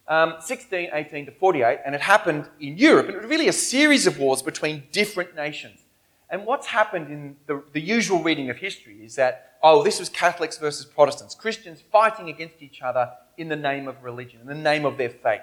um, 0.08 0.34
16, 0.40 0.90
18 0.92 1.26
to 1.26 1.32
48, 1.32 1.78
and 1.86 1.94
it 1.94 2.00
happened 2.00 2.48
in 2.60 2.76
Europe. 2.76 3.06
And 3.06 3.14
it 3.14 3.22
was 3.22 3.30
really 3.30 3.48
a 3.48 3.52
series 3.52 4.06
of 4.06 4.18
wars 4.18 4.42
between 4.42 4.82
different 4.92 5.34
nations. 5.34 5.80
And 6.28 6.44
what's 6.44 6.66
happened 6.66 7.08
in 7.08 7.36
the, 7.46 7.62
the 7.72 7.80
usual 7.80 8.22
reading 8.22 8.50
of 8.50 8.56
history 8.56 9.04
is 9.04 9.14
that, 9.16 9.52
oh, 9.62 9.82
this 9.82 10.00
was 10.00 10.08
Catholics 10.08 10.58
versus 10.58 10.84
Protestants, 10.84 11.34
Christians 11.34 11.82
fighting 11.92 12.28
against 12.28 12.60
each 12.60 12.82
other 12.82 13.10
in 13.38 13.48
the 13.48 13.56
name 13.56 13.86
of 13.86 14.02
religion, 14.02 14.40
in 14.40 14.46
the 14.46 14.54
name 14.54 14.84
of 14.84 14.96
their 14.96 15.10
faith. 15.10 15.42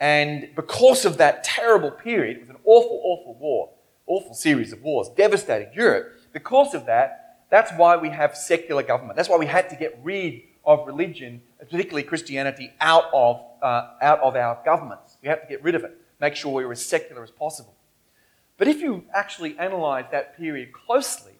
And 0.00 0.48
because 0.56 1.04
of 1.04 1.18
that 1.18 1.44
terrible 1.44 1.90
period, 1.90 2.38
it 2.38 2.40
was 2.40 2.50
an 2.50 2.56
awful, 2.64 3.00
awful 3.04 3.34
war, 3.34 3.70
awful 4.12 4.34
series 4.34 4.72
of 4.72 4.82
wars, 4.82 5.08
devastated 5.16 5.74
Europe. 5.74 6.18
Because 6.32 6.74
of 6.74 6.86
that, 6.86 7.44
that's 7.50 7.72
why 7.76 7.96
we 7.96 8.10
have 8.10 8.36
secular 8.36 8.82
government. 8.82 9.16
That's 9.16 9.28
why 9.28 9.36
we 9.38 9.46
had 9.46 9.68
to 9.70 9.76
get 9.76 9.98
rid 10.02 10.42
of 10.64 10.86
religion, 10.86 11.42
particularly 11.58 12.02
Christianity, 12.02 12.72
out 12.80 13.04
of, 13.12 13.42
uh, 13.62 13.90
out 14.00 14.20
of 14.20 14.36
our 14.36 14.58
governments. 14.64 15.16
We 15.22 15.28
have 15.28 15.42
to 15.42 15.48
get 15.48 15.62
rid 15.62 15.74
of 15.74 15.84
it, 15.84 15.98
make 16.20 16.36
sure 16.36 16.52
we 16.52 16.64
are 16.64 16.72
as 16.72 16.84
secular 16.84 17.22
as 17.22 17.30
possible. 17.30 17.74
But 18.58 18.68
if 18.68 18.80
you 18.80 19.04
actually 19.12 19.58
analyze 19.58 20.04
that 20.12 20.36
period 20.36 20.72
closely, 20.72 21.32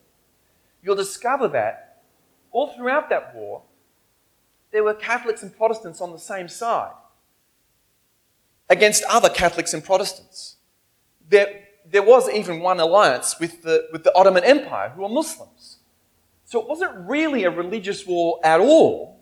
you'll 0.83 0.97
discover 0.97 1.49
that 1.49 2.02
all 2.50 2.69
throughout 2.69 3.09
that 3.11 3.35
war, 3.35 3.62
there 4.73 4.83
were 4.83 4.95
Catholics 4.95 5.43
and 5.43 5.55
Protestants 5.57 6.00
on 6.00 6.12
the 6.12 6.19
same 6.19 6.49
side 6.49 6.93
against 8.69 9.05
other 9.09 9.29
Catholics 9.29 9.75
and 9.75 9.85
Protestants. 9.85 10.57
There, 11.29 11.62
there 11.91 12.03
was 12.03 12.29
even 12.31 12.61
one 12.61 12.81
alliance 12.81 13.39
with 13.39 13.62
the, 13.62 13.89
with 13.93 14.05
the 14.05 14.15
Ottoman 14.17 14.45
Empire, 14.45 14.91
who 14.91 15.03
were 15.03 15.09
Muslims. 15.09 15.79
So 16.45 16.61
it 16.61 16.69
wasn't 16.69 17.09
really 17.09 17.45
a 17.45 17.51
religious 17.51 18.07
war 18.07 18.41
at 18.45 18.61
all. 18.61 19.21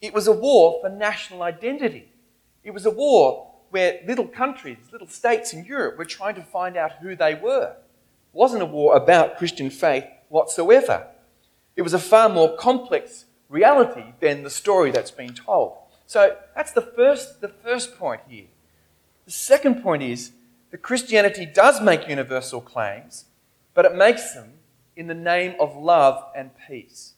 It 0.00 0.14
was 0.14 0.26
a 0.26 0.32
war 0.32 0.78
for 0.80 0.88
national 0.88 1.42
identity. 1.42 2.08
It 2.64 2.70
was 2.70 2.86
a 2.86 2.90
war 2.90 3.50
where 3.70 4.00
little 4.06 4.26
countries, 4.26 4.78
little 4.92 5.08
states 5.08 5.52
in 5.52 5.64
Europe 5.64 5.98
were 5.98 6.04
trying 6.04 6.34
to 6.36 6.42
find 6.42 6.76
out 6.76 6.92
who 7.00 7.14
they 7.14 7.34
were. 7.34 7.72
It 7.72 8.36
wasn't 8.36 8.62
a 8.62 8.66
war 8.66 8.96
about 8.96 9.38
Christian 9.38 9.70
faith 9.70 10.04
whatsoever. 10.28 11.06
It 11.76 11.82
was 11.82 11.94
a 11.94 11.98
far 11.98 12.28
more 12.28 12.56
complex 12.56 13.26
reality 13.48 14.14
than 14.20 14.42
the 14.42 14.50
story 14.50 14.90
that's 14.90 15.10
been 15.10 15.34
told. 15.34 15.76
So 16.06 16.36
that's 16.56 16.72
the 16.72 16.82
first, 16.82 17.40
the 17.40 17.48
first 17.48 17.98
point 17.98 18.22
here. 18.28 18.46
The 19.26 19.32
second 19.32 19.82
point 19.82 20.02
is 20.02 20.32
that 20.70 20.82
Christianity 20.82 21.46
does 21.46 21.80
make 21.80 22.08
universal 22.08 22.60
claims, 22.60 23.26
but 23.74 23.84
it 23.84 23.94
makes 23.94 24.34
them 24.34 24.54
in 24.96 25.06
the 25.06 25.14
name 25.14 25.54
of 25.60 25.76
love 25.76 26.22
and 26.36 26.50
peace. 26.68 27.14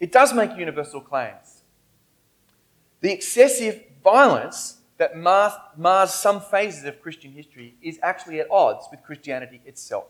It 0.00 0.12
does 0.12 0.32
make 0.32 0.56
universal 0.56 1.00
claims. 1.00 1.62
The 3.00 3.12
excessive 3.12 3.82
violence 4.02 4.78
that 4.98 5.16
mars, 5.16 5.52
mars 5.76 6.12
some 6.12 6.40
phases 6.40 6.84
of 6.84 7.02
Christian 7.02 7.32
history 7.32 7.74
is 7.82 7.98
actually 8.02 8.40
at 8.40 8.50
odds 8.50 8.86
with 8.90 9.02
Christianity 9.02 9.60
itself. 9.64 10.06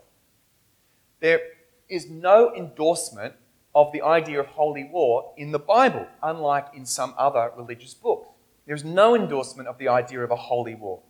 There 1.20 1.40
is 1.88 2.08
no 2.08 2.54
endorsement 2.54 3.34
of 3.74 3.92
the 3.92 4.02
idea 4.02 4.40
of 4.40 4.46
holy 4.46 4.84
war 4.84 5.32
in 5.36 5.52
the 5.52 5.58
Bible, 5.58 6.06
unlike 6.22 6.68
in 6.74 6.86
some 6.86 7.14
other 7.18 7.50
religious 7.56 7.94
books. 7.94 8.28
There 8.66 8.74
is 8.74 8.84
no 8.84 9.14
endorsement 9.14 9.68
of 9.68 9.78
the 9.78 9.88
idea 9.88 10.22
of 10.22 10.30
a 10.30 10.36
holy 10.36 10.74
war. 10.74 11.00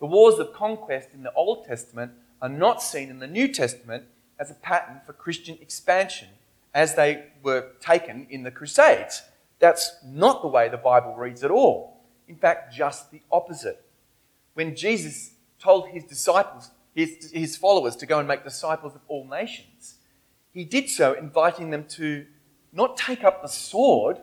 The 0.00 0.06
wars 0.06 0.38
of 0.38 0.52
conquest 0.52 1.08
in 1.12 1.22
the 1.22 1.32
Old 1.32 1.66
Testament 1.66 2.12
are 2.40 2.48
not 2.48 2.82
seen 2.82 3.10
in 3.10 3.18
the 3.18 3.26
New 3.26 3.48
Testament 3.48 4.04
as 4.38 4.50
a 4.50 4.54
pattern 4.54 5.00
for 5.04 5.12
Christian 5.12 5.58
expansion 5.60 6.28
as 6.72 6.94
they 6.94 7.24
were 7.42 7.72
taken 7.80 8.26
in 8.30 8.44
the 8.44 8.50
Crusades. 8.50 9.22
That's 9.58 9.96
not 10.04 10.42
the 10.42 10.48
way 10.48 10.68
the 10.68 10.76
Bible 10.76 11.14
reads 11.16 11.42
at 11.42 11.50
all. 11.50 12.00
In 12.28 12.36
fact, 12.36 12.74
just 12.74 13.10
the 13.10 13.22
opposite. 13.32 13.84
When 14.54 14.76
Jesus 14.76 15.32
told 15.58 15.88
his 15.88 16.04
disciples, 16.04 16.70
his, 16.94 17.30
his 17.32 17.56
followers, 17.56 17.96
to 17.96 18.06
go 18.06 18.18
and 18.18 18.28
make 18.28 18.44
disciples 18.44 18.94
of 18.94 19.00
all 19.08 19.26
nations, 19.26 19.96
he 20.52 20.64
did 20.64 20.88
so 20.88 21.14
inviting 21.14 21.70
them 21.70 21.84
to 21.90 22.26
not 22.72 22.96
take 22.96 23.24
up 23.24 23.42
the 23.42 23.48
sword, 23.48 24.18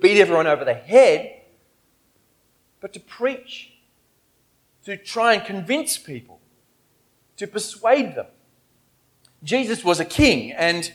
beat 0.00 0.20
everyone 0.20 0.46
over 0.46 0.64
the 0.64 0.74
head, 0.74 1.42
but 2.80 2.92
to 2.92 3.00
preach, 3.00 3.72
to 4.88 4.96
try 4.96 5.34
and 5.34 5.44
convince 5.44 5.98
people, 5.98 6.40
to 7.36 7.46
persuade 7.46 8.14
them. 8.14 8.24
Jesus 9.42 9.84
was 9.84 10.00
a 10.00 10.04
king 10.04 10.50
and 10.52 10.90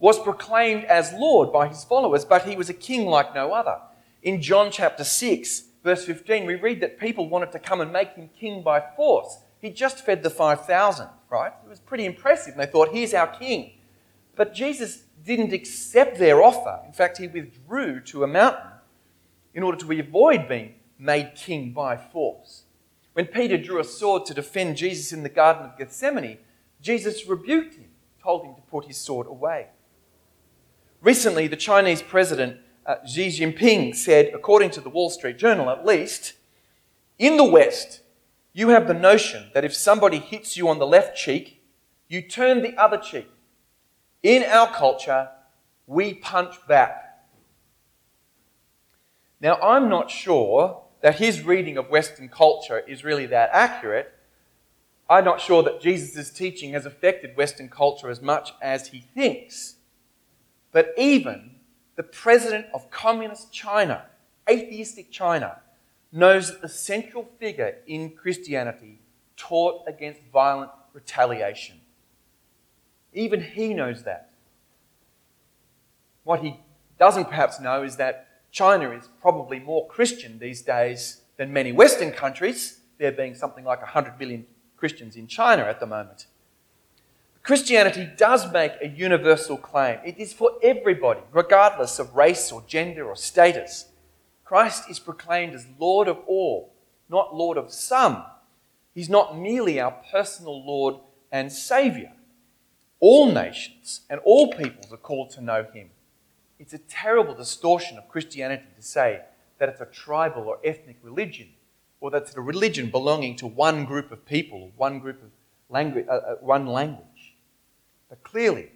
was 0.00 0.18
proclaimed 0.18 0.82
as 0.86 1.12
Lord 1.12 1.52
by 1.52 1.68
his 1.68 1.84
followers, 1.84 2.24
but 2.24 2.42
he 2.42 2.56
was 2.56 2.68
a 2.68 2.74
king 2.74 3.06
like 3.06 3.36
no 3.36 3.52
other. 3.52 3.78
In 4.24 4.42
John 4.42 4.72
chapter 4.72 5.04
6, 5.04 5.62
verse 5.84 6.04
15, 6.04 6.46
we 6.46 6.56
read 6.56 6.80
that 6.80 6.98
people 6.98 7.28
wanted 7.28 7.52
to 7.52 7.60
come 7.60 7.80
and 7.80 7.92
make 7.92 8.14
him 8.14 8.28
king 8.36 8.60
by 8.60 8.82
force. 8.96 9.38
He 9.60 9.70
just 9.70 10.04
fed 10.04 10.24
the 10.24 10.30
5,000, 10.30 11.06
right? 11.30 11.52
It 11.64 11.70
was 11.70 11.78
pretty 11.78 12.06
impressive. 12.06 12.54
And 12.54 12.60
they 12.60 12.66
thought, 12.66 12.88
here's 12.88 13.14
our 13.14 13.28
king. 13.28 13.70
But 14.34 14.52
Jesus 14.52 15.04
didn't 15.24 15.52
accept 15.52 16.18
their 16.18 16.42
offer. 16.42 16.80
In 16.84 16.92
fact, 16.92 17.18
he 17.18 17.28
withdrew 17.28 18.00
to 18.00 18.24
a 18.24 18.26
mountain 18.26 18.72
in 19.54 19.62
order 19.62 19.78
to 19.78 20.00
avoid 20.00 20.48
being 20.48 20.74
made 20.98 21.36
king 21.36 21.72
by 21.72 21.96
force. 21.96 22.64
When 23.18 23.26
Peter 23.26 23.58
drew 23.58 23.80
a 23.80 23.84
sword 23.84 24.26
to 24.26 24.34
defend 24.34 24.76
Jesus 24.76 25.12
in 25.12 25.24
the 25.24 25.28
Garden 25.28 25.64
of 25.64 25.76
Gethsemane, 25.76 26.38
Jesus 26.80 27.26
rebuked 27.26 27.74
him, 27.74 27.88
told 28.22 28.44
him 28.44 28.54
to 28.54 28.62
put 28.70 28.84
his 28.84 28.96
sword 28.96 29.26
away. 29.26 29.70
Recently, 31.00 31.48
the 31.48 31.56
Chinese 31.56 32.00
president 32.00 32.58
uh, 32.86 33.04
Xi 33.04 33.26
Jinping 33.26 33.96
said, 33.96 34.30
according 34.32 34.70
to 34.70 34.80
the 34.80 34.88
Wall 34.88 35.10
Street 35.10 35.36
Journal 35.36 35.68
at 35.68 35.84
least, 35.84 36.34
in 37.18 37.36
the 37.36 37.42
West, 37.42 38.02
you 38.52 38.68
have 38.68 38.86
the 38.86 38.94
notion 38.94 39.50
that 39.52 39.64
if 39.64 39.74
somebody 39.74 40.20
hits 40.20 40.56
you 40.56 40.68
on 40.68 40.78
the 40.78 40.86
left 40.86 41.16
cheek, 41.16 41.60
you 42.06 42.22
turn 42.22 42.62
the 42.62 42.76
other 42.76 42.98
cheek. 42.98 43.28
In 44.22 44.44
our 44.44 44.72
culture, 44.72 45.28
we 45.88 46.14
punch 46.14 46.54
back. 46.68 47.24
Now, 49.40 49.56
I'm 49.56 49.88
not 49.88 50.08
sure 50.08 50.84
that 51.00 51.18
his 51.18 51.42
reading 51.42 51.76
of 51.76 51.90
Western 51.90 52.28
culture 52.28 52.80
is 52.80 53.04
really 53.04 53.26
that 53.26 53.50
accurate. 53.52 54.12
I'm 55.08 55.24
not 55.24 55.40
sure 55.40 55.62
that 55.62 55.80
Jesus' 55.80 56.30
teaching 56.30 56.72
has 56.72 56.84
affected 56.84 57.36
Western 57.36 57.68
culture 57.68 58.10
as 58.10 58.20
much 58.20 58.52
as 58.60 58.88
he 58.88 59.00
thinks. 59.14 59.76
But 60.72 60.92
even 60.98 61.52
the 61.96 62.02
president 62.02 62.66
of 62.74 62.90
communist 62.90 63.52
China, 63.52 64.04
atheistic 64.48 65.10
China, 65.10 65.60
knows 66.12 66.50
that 66.50 66.62
the 66.62 66.68
central 66.68 67.28
figure 67.38 67.76
in 67.86 68.10
Christianity 68.10 69.00
taught 69.36 69.82
against 69.86 70.20
violent 70.32 70.70
retaliation. 70.92 71.80
Even 73.12 73.42
he 73.42 73.72
knows 73.72 74.02
that. 74.04 74.30
What 76.24 76.40
he 76.40 76.60
doesn't 76.98 77.26
perhaps 77.26 77.60
know 77.60 77.82
is 77.82 77.96
that 77.96 78.27
China 78.50 78.90
is 78.90 79.08
probably 79.20 79.58
more 79.60 79.86
Christian 79.86 80.38
these 80.38 80.62
days 80.62 81.22
than 81.36 81.52
many 81.52 81.72
Western 81.72 82.10
countries, 82.10 82.80
there 82.98 83.12
being 83.12 83.34
something 83.34 83.64
like 83.64 83.80
100 83.80 84.18
million 84.18 84.46
Christians 84.76 85.16
in 85.16 85.26
China 85.26 85.62
at 85.62 85.80
the 85.80 85.86
moment. 85.86 86.26
Christianity 87.42 88.08
does 88.16 88.52
make 88.52 88.72
a 88.82 88.88
universal 88.88 89.56
claim. 89.56 89.98
It 90.04 90.18
is 90.18 90.32
for 90.32 90.52
everybody, 90.62 91.20
regardless 91.32 91.98
of 91.98 92.14
race 92.14 92.52
or 92.52 92.62
gender 92.66 93.08
or 93.08 93.16
status. 93.16 93.86
Christ 94.44 94.90
is 94.90 94.98
proclaimed 94.98 95.54
as 95.54 95.66
Lord 95.78 96.08
of 96.08 96.18
all, 96.26 96.74
not 97.08 97.34
Lord 97.34 97.56
of 97.56 97.72
some. 97.72 98.24
He's 98.94 99.08
not 99.08 99.38
merely 99.38 99.80
our 99.80 99.94
personal 100.12 100.64
Lord 100.64 100.96
and 101.30 101.52
Saviour. 101.52 102.12
All 103.00 103.32
nations 103.32 104.00
and 104.10 104.20
all 104.24 104.52
peoples 104.52 104.92
are 104.92 104.96
called 104.96 105.30
to 105.30 105.40
know 105.40 105.66
Him. 105.72 105.90
It's 106.58 106.72
a 106.72 106.78
terrible 106.78 107.34
distortion 107.34 107.98
of 107.98 108.08
Christianity 108.08 108.64
to 108.74 108.82
say 108.82 109.20
that 109.58 109.68
it's 109.68 109.80
a 109.80 109.86
tribal 109.86 110.42
or 110.42 110.58
ethnic 110.64 110.98
religion, 111.02 111.48
or 112.00 112.10
that 112.10 112.22
it's 112.22 112.36
a 112.36 112.40
religion 112.40 112.90
belonging 112.90 113.36
to 113.36 113.46
one 113.46 113.84
group 113.84 114.10
of 114.10 114.24
people, 114.26 114.72
one 114.76 114.98
group 114.98 115.22
of 115.22 115.30
language, 115.68 116.06
uh, 116.08 116.12
uh, 116.12 116.34
one 116.40 116.66
language. 116.66 117.34
But 118.08 118.22
clearly, 118.22 118.72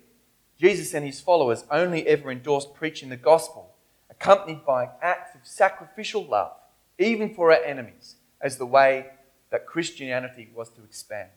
Jesus 0.59 0.95
and 0.95 1.05
his 1.05 1.21
followers 1.21 1.65
only 1.71 2.07
ever 2.07 2.31
endorsed 2.31 2.75
preaching 2.75 3.09
the 3.09 3.17
gospel, 3.17 3.75
accompanied 4.11 4.65
by 4.65 4.91
acts 5.01 5.35
of 5.35 5.41
sacrificial 5.45 6.25
love, 6.25 6.53
even 6.99 7.35
for 7.35 7.51
our 7.53 7.63
enemies, 7.63 8.17
as 8.41 8.59
the 8.59 8.67
way 8.67 9.07
that 9.51 9.67
Christianity 9.67 10.49
was 10.55 10.69
to 10.71 10.85
expand. 10.85 11.31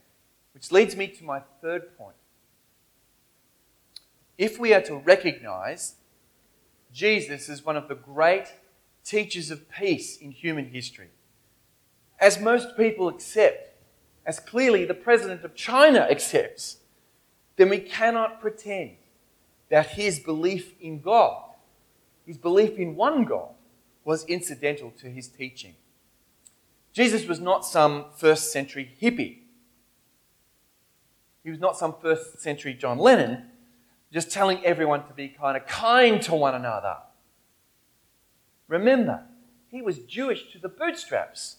Which 0.54 0.72
leads 0.72 0.96
me 0.96 1.08
to 1.08 1.24
my 1.24 1.42
third 1.60 1.96
point. 1.98 2.16
If 4.38 4.58
we 4.58 4.72
are 4.74 4.82
to 4.82 4.96
recognize 4.96 5.96
Jesus 6.96 7.50
as 7.50 7.62
one 7.62 7.76
of 7.76 7.88
the 7.88 7.94
great 7.94 8.46
teachers 9.04 9.50
of 9.50 9.70
peace 9.70 10.16
in 10.16 10.30
human 10.30 10.70
history, 10.70 11.10
as 12.18 12.40
most 12.40 12.74
people 12.74 13.06
accept, 13.08 13.76
as 14.24 14.40
clearly 14.40 14.86
the 14.86 14.94
president 14.94 15.44
of 15.44 15.54
China 15.54 16.00
accepts, 16.10 16.78
then 17.56 17.68
we 17.68 17.78
cannot 17.80 18.40
pretend 18.40 18.92
that 19.68 19.88
his 19.88 20.18
belief 20.18 20.72
in 20.80 21.02
God, 21.02 21.42
his 22.24 22.38
belief 22.38 22.78
in 22.78 22.96
one 22.96 23.24
God, 23.24 23.50
was 24.02 24.24
incidental 24.24 24.90
to 24.98 25.10
his 25.10 25.28
teaching. 25.28 25.74
Jesus 26.94 27.26
was 27.26 27.40
not 27.40 27.66
some 27.66 28.06
first 28.16 28.50
century 28.50 28.90
hippie. 29.02 29.40
He 31.44 31.50
was 31.50 31.60
not 31.60 31.76
some 31.76 31.94
first 32.00 32.40
century 32.40 32.72
John 32.72 32.98
Lennon 32.98 33.50
just 34.12 34.30
telling 34.30 34.64
everyone 34.64 35.06
to 35.06 35.12
be 35.12 35.28
kind 35.28 35.56
of 35.56 35.66
kind 35.66 36.22
to 36.22 36.34
one 36.34 36.54
another. 36.54 36.96
Remember, 38.68 39.24
he 39.68 39.82
was 39.82 39.98
Jewish 39.98 40.52
to 40.52 40.58
the 40.58 40.68
bootstraps. 40.68 41.56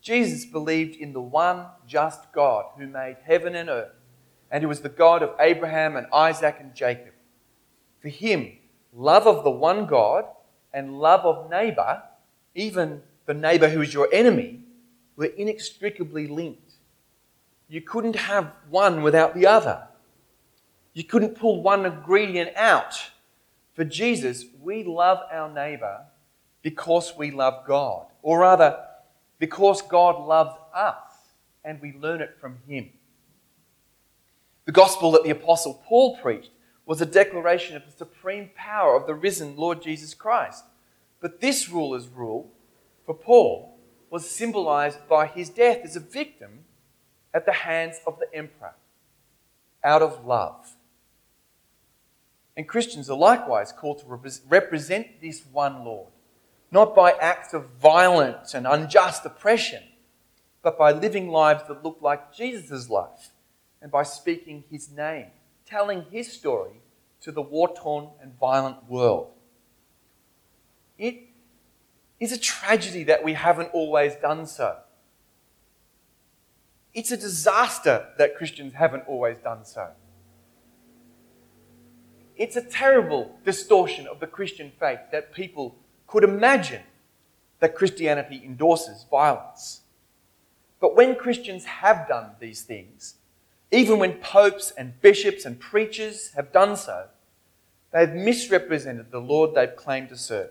Jesus 0.00 0.44
believed 0.44 0.96
in 0.96 1.12
the 1.12 1.20
one 1.20 1.66
just 1.86 2.32
God 2.32 2.66
who 2.76 2.86
made 2.86 3.16
heaven 3.24 3.54
and 3.54 3.68
earth 3.68 3.92
and 4.50 4.62
who 4.62 4.68
was 4.68 4.80
the 4.80 4.88
God 4.88 5.22
of 5.22 5.34
Abraham 5.40 5.96
and 5.96 6.06
Isaac 6.12 6.56
and 6.60 6.74
Jacob. 6.74 7.14
For 8.00 8.08
him, 8.08 8.52
love 8.92 9.26
of 9.26 9.44
the 9.44 9.50
one 9.50 9.86
God 9.86 10.24
and 10.74 10.98
love 10.98 11.24
of 11.24 11.48
neighbor, 11.48 12.02
even 12.54 13.02
the 13.26 13.34
neighbor 13.34 13.68
who 13.68 13.80
is 13.80 13.94
your 13.94 14.08
enemy, 14.12 14.60
were 15.16 15.26
inextricably 15.26 16.26
linked. 16.26 16.72
You 17.68 17.80
couldn't 17.80 18.16
have 18.16 18.54
one 18.68 19.02
without 19.02 19.34
the 19.34 19.46
other. 19.46 19.88
You 20.94 21.04
couldn't 21.04 21.36
pull 21.36 21.62
one 21.62 21.86
ingredient 21.86 22.56
out. 22.56 23.10
For 23.74 23.84
Jesus, 23.84 24.44
we 24.60 24.84
love 24.84 25.18
our 25.32 25.50
neighbor 25.50 26.02
because 26.60 27.14
we 27.16 27.30
love 27.30 27.66
God, 27.66 28.06
or 28.22 28.40
rather, 28.40 28.78
because 29.38 29.82
God 29.82 30.26
loves 30.26 30.54
us 30.74 30.96
and 31.64 31.80
we 31.80 31.94
learn 31.94 32.20
it 32.20 32.36
from 32.40 32.58
him. 32.68 32.90
The 34.66 34.72
gospel 34.72 35.10
that 35.12 35.24
the 35.24 35.30
Apostle 35.30 35.82
Paul 35.86 36.18
preached 36.18 36.50
was 36.84 37.00
a 37.00 37.06
declaration 37.06 37.76
of 37.76 37.86
the 37.86 37.92
supreme 37.92 38.50
power 38.54 38.94
of 38.94 39.06
the 39.06 39.14
risen 39.14 39.56
Lord 39.56 39.82
Jesus 39.82 40.14
Christ. 40.14 40.64
But 41.20 41.40
this 41.40 41.68
ruler's 41.68 42.08
rule 42.08 42.50
for 43.06 43.14
Paul 43.14 43.78
was 44.10 44.28
symbolized 44.28 45.08
by 45.08 45.26
his 45.26 45.48
death 45.48 45.80
as 45.84 45.96
a 45.96 46.00
victim 46.00 46.64
at 47.32 47.46
the 47.46 47.52
hands 47.52 48.00
of 48.06 48.18
the 48.18 48.32
emperor 48.36 48.74
out 49.82 50.02
of 50.02 50.26
love. 50.26 50.76
And 52.56 52.68
Christians 52.68 53.08
are 53.08 53.16
likewise 53.16 53.72
called 53.72 54.00
to 54.00 54.40
represent 54.48 55.20
this 55.20 55.42
one 55.50 55.84
Lord, 55.84 56.08
not 56.70 56.94
by 56.94 57.12
acts 57.12 57.54
of 57.54 57.70
violence 57.80 58.54
and 58.54 58.66
unjust 58.66 59.24
oppression, 59.24 59.82
but 60.62 60.78
by 60.78 60.92
living 60.92 61.28
lives 61.28 61.64
that 61.68 61.82
look 61.82 61.98
like 62.00 62.34
Jesus' 62.34 62.90
life 62.90 63.30
and 63.80 63.90
by 63.90 64.02
speaking 64.02 64.64
his 64.70 64.90
name, 64.90 65.26
telling 65.66 66.04
his 66.10 66.30
story 66.32 66.82
to 67.22 67.32
the 67.32 67.42
war 67.42 67.74
torn 67.74 68.10
and 68.20 68.38
violent 68.38 68.88
world. 68.88 69.30
It 70.98 71.28
is 72.20 72.32
a 72.32 72.38
tragedy 72.38 73.04
that 73.04 73.24
we 73.24 73.32
haven't 73.32 73.70
always 73.72 74.14
done 74.16 74.46
so. 74.46 74.76
It's 76.94 77.10
a 77.10 77.16
disaster 77.16 78.08
that 78.18 78.36
Christians 78.36 78.74
haven't 78.74 79.04
always 79.08 79.38
done 79.38 79.64
so. 79.64 79.88
It's 82.42 82.56
a 82.56 82.60
terrible 82.60 83.38
distortion 83.44 84.08
of 84.08 84.18
the 84.18 84.26
Christian 84.26 84.72
faith 84.80 84.98
that 85.12 85.32
people 85.32 85.76
could 86.08 86.24
imagine 86.24 86.82
that 87.60 87.76
Christianity 87.76 88.42
endorses 88.44 89.06
violence. 89.08 89.82
But 90.80 90.96
when 90.96 91.14
Christians 91.14 91.64
have 91.66 92.08
done 92.08 92.30
these 92.40 92.62
things, 92.62 93.14
even 93.70 94.00
when 94.00 94.14
popes 94.14 94.72
and 94.76 95.00
bishops 95.00 95.44
and 95.44 95.60
preachers 95.60 96.32
have 96.32 96.52
done 96.52 96.76
so, 96.76 97.06
they've 97.92 98.12
misrepresented 98.12 99.12
the 99.12 99.20
Lord 99.20 99.54
they've 99.54 99.76
claimed 99.76 100.08
to 100.08 100.16
serve. 100.16 100.50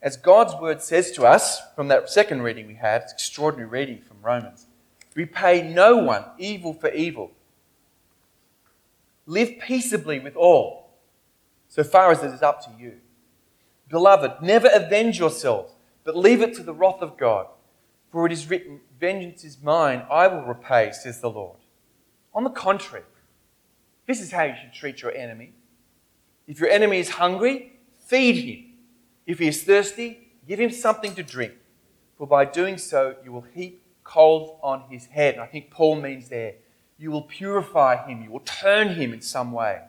As 0.00 0.16
God's 0.16 0.54
word 0.58 0.80
says 0.80 1.10
to 1.12 1.26
us 1.26 1.60
from 1.76 1.88
that 1.88 2.08
second 2.08 2.40
reading 2.40 2.66
we 2.66 2.76
had, 2.76 3.02
it's 3.02 3.12
extraordinary 3.12 3.68
reading 3.68 4.00
from 4.00 4.22
Romans, 4.22 4.64
repay 5.14 5.70
no 5.70 5.98
one 5.98 6.24
evil 6.38 6.72
for 6.72 6.88
evil. 6.88 7.32
Live 9.28 9.58
peaceably 9.60 10.18
with 10.18 10.36
all, 10.36 10.88
so 11.68 11.84
far 11.84 12.10
as 12.10 12.22
it 12.22 12.32
is 12.32 12.40
up 12.40 12.64
to 12.64 12.70
you. 12.82 12.94
Beloved, 13.90 14.42
never 14.42 14.70
avenge 14.72 15.18
yourselves, 15.18 15.74
but 16.02 16.16
leave 16.16 16.40
it 16.40 16.54
to 16.54 16.62
the 16.62 16.72
wrath 16.72 17.02
of 17.02 17.18
God. 17.18 17.46
For 18.10 18.24
it 18.24 18.32
is 18.32 18.48
written, 18.48 18.80
Vengeance 18.98 19.44
is 19.44 19.62
mine, 19.62 20.06
I 20.10 20.28
will 20.28 20.44
repay, 20.44 20.92
says 20.92 21.20
the 21.20 21.28
Lord. 21.28 21.58
On 22.34 22.42
the 22.42 22.48
contrary, 22.48 23.04
this 24.06 24.22
is 24.22 24.32
how 24.32 24.44
you 24.44 24.54
should 24.58 24.72
treat 24.72 25.02
your 25.02 25.14
enemy. 25.14 25.52
If 26.46 26.58
your 26.58 26.70
enemy 26.70 26.98
is 26.98 27.10
hungry, 27.10 27.74
feed 27.98 28.36
him. 28.36 28.64
If 29.26 29.40
he 29.40 29.48
is 29.48 29.62
thirsty, 29.62 30.30
give 30.48 30.58
him 30.58 30.70
something 30.70 31.14
to 31.16 31.22
drink. 31.22 31.52
For 32.16 32.26
by 32.26 32.46
doing 32.46 32.78
so, 32.78 33.16
you 33.22 33.32
will 33.32 33.44
heap 33.54 33.82
coals 34.04 34.58
on 34.62 34.84
his 34.88 35.04
head. 35.04 35.34
And 35.34 35.42
I 35.42 35.46
think 35.46 35.70
Paul 35.70 36.00
means 36.00 36.30
there, 36.30 36.54
you 36.98 37.10
will 37.10 37.22
purify 37.22 38.06
him, 38.06 38.22
you 38.22 38.30
will 38.30 38.40
turn 38.40 38.94
him 38.94 39.12
in 39.12 39.20
some 39.20 39.52
way. 39.52 39.80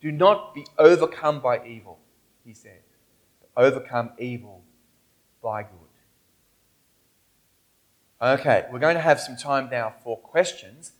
Do 0.00 0.12
not 0.12 0.54
be 0.54 0.66
overcome 0.78 1.40
by 1.40 1.66
evil, 1.66 1.98
he 2.44 2.52
said. 2.52 2.80
Overcome 3.56 4.10
evil 4.18 4.62
by 5.42 5.62
good. 5.62 5.72
Okay, 8.20 8.66
we're 8.70 8.78
going 8.78 8.96
to 8.96 9.00
have 9.00 9.20
some 9.20 9.36
time 9.36 9.68
now 9.70 9.94
for 10.02 10.16
questions. 10.16 10.92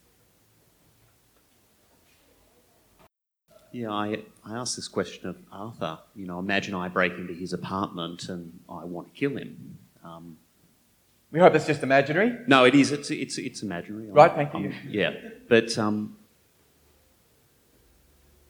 Yeah, 3.71 3.91
I, 3.91 4.23
I 4.43 4.55
asked 4.57 4.75
this 4.75 4.87
question 4.87 5.29
of 5.29 5.37
Arthur. 5.51 5.99
You 6.15 6.25
know, 6.25 6.39
imagine 6.39 6.73
I 6.73 6.87
break 6.87 7.13
into 7.13 7.33
his 7.33 7.53
apartment 7.53 8.27
and 8.29 8.59
I 8.67 8.83
want 8.85 9.13
to 9.13 9.19
kill 9.19 9.37
him. 9.37 9.77
Um, 10.03 10.37
we 11.31 11.39
hope 11.39 11.53
it's 11.55 11.67
just 11.67 11.83
imaginary. 11.83 12.37
No, 12.47 12.65
it 12.65 12.75
is. 12.75 12.91
It's 12.91 13.11
it's 13.11 13.37
it's 13.37 13.61
imaginary. 13.61 14.07
Right. 14.09 14.33
Thank 14.33 14.53
you. 14.53 14.73
yeah, 14.87 15.13
but 15.47 15.77
um, 15.77 16.17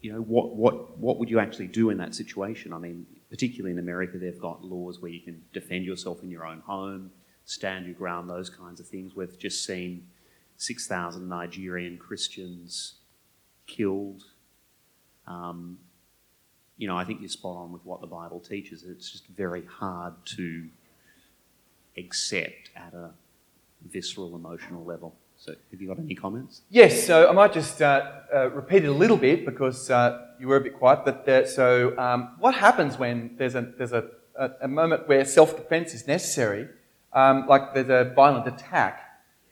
you 0.01 0.13
know, 0.13 0.21
what 0.21 0.55
what 0.55 0.97
what 0.97 1.19
would 1.19 1.29
you 1.29 1.39
actually 1.39 1.67
do 1.67 1.89
in 1.89 1.97
that 1.97 2.15
situation? 2.15 2.73
I 2.73 2.77
mean, 2.77 3.05
particularly 3.29 3.71
in 3.71 3.79
America, 3.79 4.17
they've 4.17 4.39
got 4.39 4.63
laws 4.63 5.01
where 5.01 5.11
you 5.11 5.21
can 5.21 5.43
defend 5.53 5.85
yourself 5.85 6.23
in 6.23 6.29
your 6.29 6.45
own 6.45 6.61
home, 6.61 7.11
stand 7.45 7.85
your 7.85 7.95
ground, 7.95 8.29
those 8.29 8.49
kinds 8.49 8.79
of 8.79 8.87
things. 8.87 9.15
We've 9.15 9.37
just 9.37 9.65
seen 9.65 10.07
six 10.57 10.87
thousand 10.87 11.27
Nigerian 11.27 11.97
Christians 11.97 12.95
killed 13.67 14.23
um, 15.29 15.77
you 16.77 16.87
know, 16.87 16.97
I 16.97 17.03
think 17.03 17.21
you're 17.21 17.29
spot 17.29 17.57
on 17.57 17.71
with 17.71 17.85
what 17.85 18.01
the 18.01 18.07
Bible 18.07 18.39
teaches. 18.39 18.83
It's 18.83 19.11
just 19.11 19.27
very 19.27 19.65
hard 19.65 20.13
to 20.37 20.67
accept 21.97 22.69
at 22.75 22.93
a 22.93 23.11
visceral, 23.87 24.35
emotional 24.35 24.83
level. 24.83 25.15
So, 25.37 25.53
have 25.71 25.81
you 25.81 25.87
got 25.87 25.99
any 25.99 26.15
comments? 26.15 26.61
Yes. 26.69 27.05
So, 27.07 27.29
I 27.29 27.31
might 27.31 27.53
just 27.53 27.81
uh, 27.81 28.11
uh, 28.33 28.49
repeat 28.49 28.83
it 28.83 28.87
a 28.87 28.93
little 28.93 29.15
bit 29.15 29.45
because 29.45 29.89
uh, 29.89 30.27
you 30.37 30.47
were 30.47 30.57
a 30.57 30.61
bit 30.61 30.77
quiet. 30.77 31.05
But 31.05 31.27
uh, 31.29 31.47
so, 31.47 31.97
um, 31.97 32.35
what 32.39 32.55
happens 32.55 32.97
when 32.97 33.35
there's 33.37 33.55
a 33.55 33.61
there's 33.77 33.93
a, 33.93 34.05
a, 34.37 34.51
a 34.63 34.67
moment 34.67 35.07
where 35.07 35.23
self-defense 35.23 35.93
is 35.93 36.07
necessary, 36.07 36.67
um, 37.13 37.47
like 37.47 37.73
there's 37.73 37.89
a 37.89 38.13
violent 38.13 38.47
attack? 38.47 39.05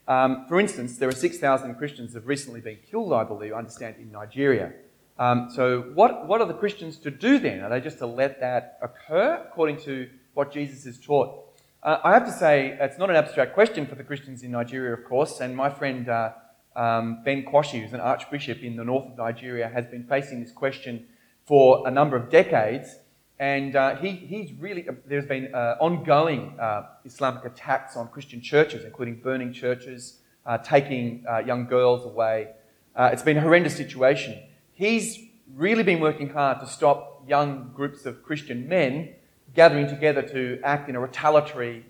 Um, 0.07 0.45
for 0.47 0.59
instance, 0.59 0.97
there 0.97 1.09
are 1.09 1.13
6,000 1.13 1.75
Christians 1.75 2.13
that 2.13 2.21
have 2.21 2.27
recently 2.27 2.61
been 2.61 2.77
killed, 2.89 3.11
I 3.11 3.25
believe, 3.25 3.51
I 3.51 3.57
understand, 3.57 3.95
in 3.99 4.11
Nigeria. 4.11 4.71
Um, 5.19 5.49
so, 5.53 5.81
what, 5.93 6.27
what 6.27 6.41
are 6.41 6.47
the 6.47 6.53
Christians 6.53 6.97
to 6.99 7.11
do 7.11 7.39
then? 7.39 7.61
Are 7.61 7.69
they 7.69 7.81
just 7.81 7.97
to 7.99 8.05
let 8.05 8.39
that 8.39 8.77
occur 8.81 9.45
according 9.47 9.77
to 9.81 10.09
what 10.33 10.53
Jesus 10.53 10.85
has 10.85 10.97
taught? 10.97 11.46
Uh, 11.87 12.01
I 12.03 12.15
have 12.15 12.25
to 12.25 12.33
say, 12.33 12.77
it's 12.81 12.97
not 12.97 13.09
an 13.09 13.15
abstract 13.15 13.53
question 13.53 13.85
for 13.87 13.95
the 13.95 14.03
Christians 14.03 14.43
in 14.43 14.51
Nigeria, 14.51 14.93
of 14.93 15.05
course, 15.05 15.39
and 15.39 15.55
my 15.55 15.69
friend 15.69 16.09
uh, 16.09 16.33
um, 16.75 17.21
Ben 17.23 17.45
Kwashi, 17.45 17.81
who's 17.81 17.93
an 17.93 18.01
archbishop 18.01 18.61
in 18.61 18.75
the 18.75 18.83
north 18.83 19.05
of 19.05 19.17
Nigeria, 19.17 19.69
has 19.69 19.85
been 19.85 20.03
facing 20.03 20.41
this 20.41 20.51
question 20.51 21.05
for 21.45 21.87
a 21.87 21.91
number 21.91 22.17
of 22.17 22.29
decades. 22.29 22.97
And 23.39 23.77
uh, 23.77 23.95
he, 23.95 24.11
he's 24.11 24.51
really, 24.51 24.85
there's 25.05 25.27
been 25.27 25.55
uh, 25.55 25.77
ongoing 25.79 26.59
uh, 26.59 26.87
Islamic 27.05 27.45
attacks 27.45 27.95
on 27.95 28.09
Christian 28.09 28.41
churches, 28.41 28.83
including 28.83 29.21
burning 29.21 29.53
churches, 29.53 30.19
uh, 30.45 30.57
taking 30.57 31.23
young 31.45 31.67
girls 31.67 32.05
away. 32.05 32.49
it's 32.97 33.23
been 33.23 33.37
a 33.37 33.41
horrendous 33.41 33.77
situation 33.77 34.37
he's 34.73 35.19
really 35.55 35.83
been 35.83 36.01
working 36.01 36.29
hard 36.29 36.59
to 36.59 36.67
stop 36.67 37.23
young 37.27 37.71
groups 37.73 38.05
of 38.05 38.23
Christian 38.23 38.67
men 38.67 39.15
gathering 39.57 39.87
together 39.87 40.21
to 40.21 40.59
act 40.63 40.87
in 40.87 40.95
a 40.95 40.99
retaliatory, 40.99 41.83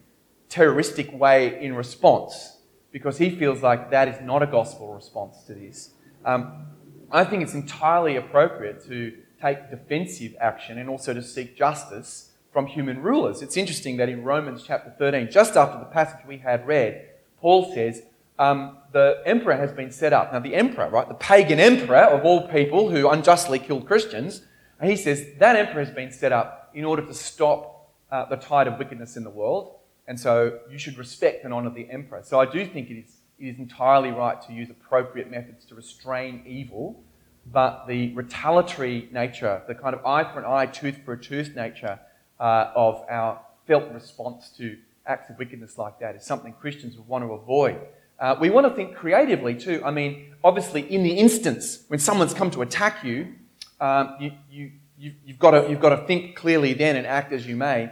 terroristic 0.48 1.12
way 1.12 1.62
in 1.62 1.76
response, 1.76 2.60
because 2.94 3.18
he 3.18 3.30
feels 3.30 3.62
like 3.62 3.92
that 3.92 4.08
is 4.08 4.22
not 4.22 4.42
a 4.42 4.48
gospel 4.48 4.94
response 4.94 5.44
to 5.44 5.54
this. 5.54 5.90
Um, 6.24 6.66
I 7.12 7.26
think 7.26 7.44
it's 7.44 7.54
entirely 7.54 8.16
appropriate 8.16 8.88
to 8.88 9.14
take 9.42 9.70
defensive 9.70 10.34
action 10.40 10.78
and 10.78 10.90
also 10.90 11.14
to 11.14 11.22
seek 11.22 11.58
justice 11.58 12.32
from 12.54 12.68
human 12.68 13.02
rulers. 13.02 13.42
It's 13.42 13.58
interesting 13.58 13.98
that 13.98 14.08
in 14.08 14.24
Romans 14.24 14.64
chapter 14.66 14.94
13, 14.98 15.30
just 15.30 15.58
after 15.58 15.78
the 15.78 15.92
passage 15.92 16.26
we 16.26 16.38
had 16.38 16.66
read, 16.66 17.10
Paul 17.42 17.74
says, 17.74 18.02
um, 18.40 18.78
the 18.94 19.22
emperor 19.26 19.58
has 19.58 19.74
been 19.74 19.92
set 19.92 20.14
up. 20.14 20.32
Now, 20.32 20.40
the 20.40 20.56
emperor, 20.56 20.88
right, 20.90 21.08
the 21.08 21.16
pagan 21.16 21.60
emperor 21.60 21.98
of 21.98 22.24
all 22.24 22.48
people 22.48 22.90
who 22.90 23.10
unjustly 23.10 23.60
killed 23.60 23.86
Christians, 23.86 24.44
he 24.82 24.96
says 24.96 25.26
that 25.40 25.58
emperor 25.58 25.84
has 25.84 25.94
been 25.94 26.12
set 26.12 26.32
up 26.32 26.67
in 26.78 26.86
order 26.86 27.02
to 27.02 27.14
stop 27.14 27.90
uh, 28.12 28.26
the 28.26 28.36
tide 28.36 28.68
of 28.68 28.78
wickedness 28.78 29.18
in 29.18 29.24
the 29.24 29.32
world. 29.32 29.80
And 30.08 30.20
so 30.20 30.60
you 30.70 30.78
should 30.78 30.96
respect 31.00 31.44
and 31.44 31.52
honour 31.52 31.72
the 31.72 31.90
emperor. 31.90 32.22
So 32.24 32.40
I 32.40 32.46
do 32.46 32.68
think 32.68 32.92
it 32.92 33.00
is, 33.00 33.16
it 33.40 33.48
is 33.48 33.58
entirely 33.58 34.12
right 34.12 34.40
to 34.44 34.54
use 34.54 34.70
appropriate 34.70 35.32
methods 35.32 35.66
to 35.66 35.76
restrain 35.76 36.44
evil, 36.46 37.04
but 37.52 37.88
the 37.88 38.14
retaliatory 38.14 39.10
nature, 39.12 39.64
the 39.68 39.74
kind 39.74 39.96
of 39.96 40.06
eye 40.06 40.32
for 40.32 40.38
an 40.38 40.46
eye, 40.46 40.68
tooth 40.68 40.98
for 41.04 41.14
a 41.14 41.20
tooth 41.20 41.56
nature 41.56 42.00
uh, 42.40 42.72
of 42.76 43.04
our 43.10 43.42
felt 43.66 43.92
response 43.92 44.52
to 44.58 44.78
acts 45.08 45.32
of 45.32 45.40
wickedness 45.40 45.80
like 45.80 46.00
that 46.00 46.16
is 46.16 46.24
something 46.24 46.54
Christians 46.54 46.96
would 46.96 47.08
want 47.08 47.24
to 47.24 47.32
avoid. 47.34 47.80
Uh, 48.20 48.36
we 48.40 48.52
want 48.52 48.68
to 48.68 48.74
think 48.76 48.96
creatively 48.96 49.56
too. 49.56 49.82
I 49.84 49.90
mean, 49.90 50.36
obviously, 50.44 50.82
in 50.82 51.02
the 51.02 51.14
instance 51.14 51.86
when 51.88 52.00
someone's 52.00 52.36
come 52.36 52.52
to 52.52 52.62
attack 52.62 53.04
you, 53.04 53.34
um, 53.80 54.16
you, 54.20 54.32
you, 54.52 54.72
you, 54.98 55.14
you've, 55.26 55.40
got 55.40 55.52
to, 55.52 55.70
you've 55.70 55.80
got 55.80 55.90
to 55.90 56.06
think 56.08 56.36
clearly 56.36 56.74
then 56.74 56.96
and 56.96 57.06
act 57.06 57.32
as 57.32 57.46
you 57.48 57.56
may. 57.56 57.90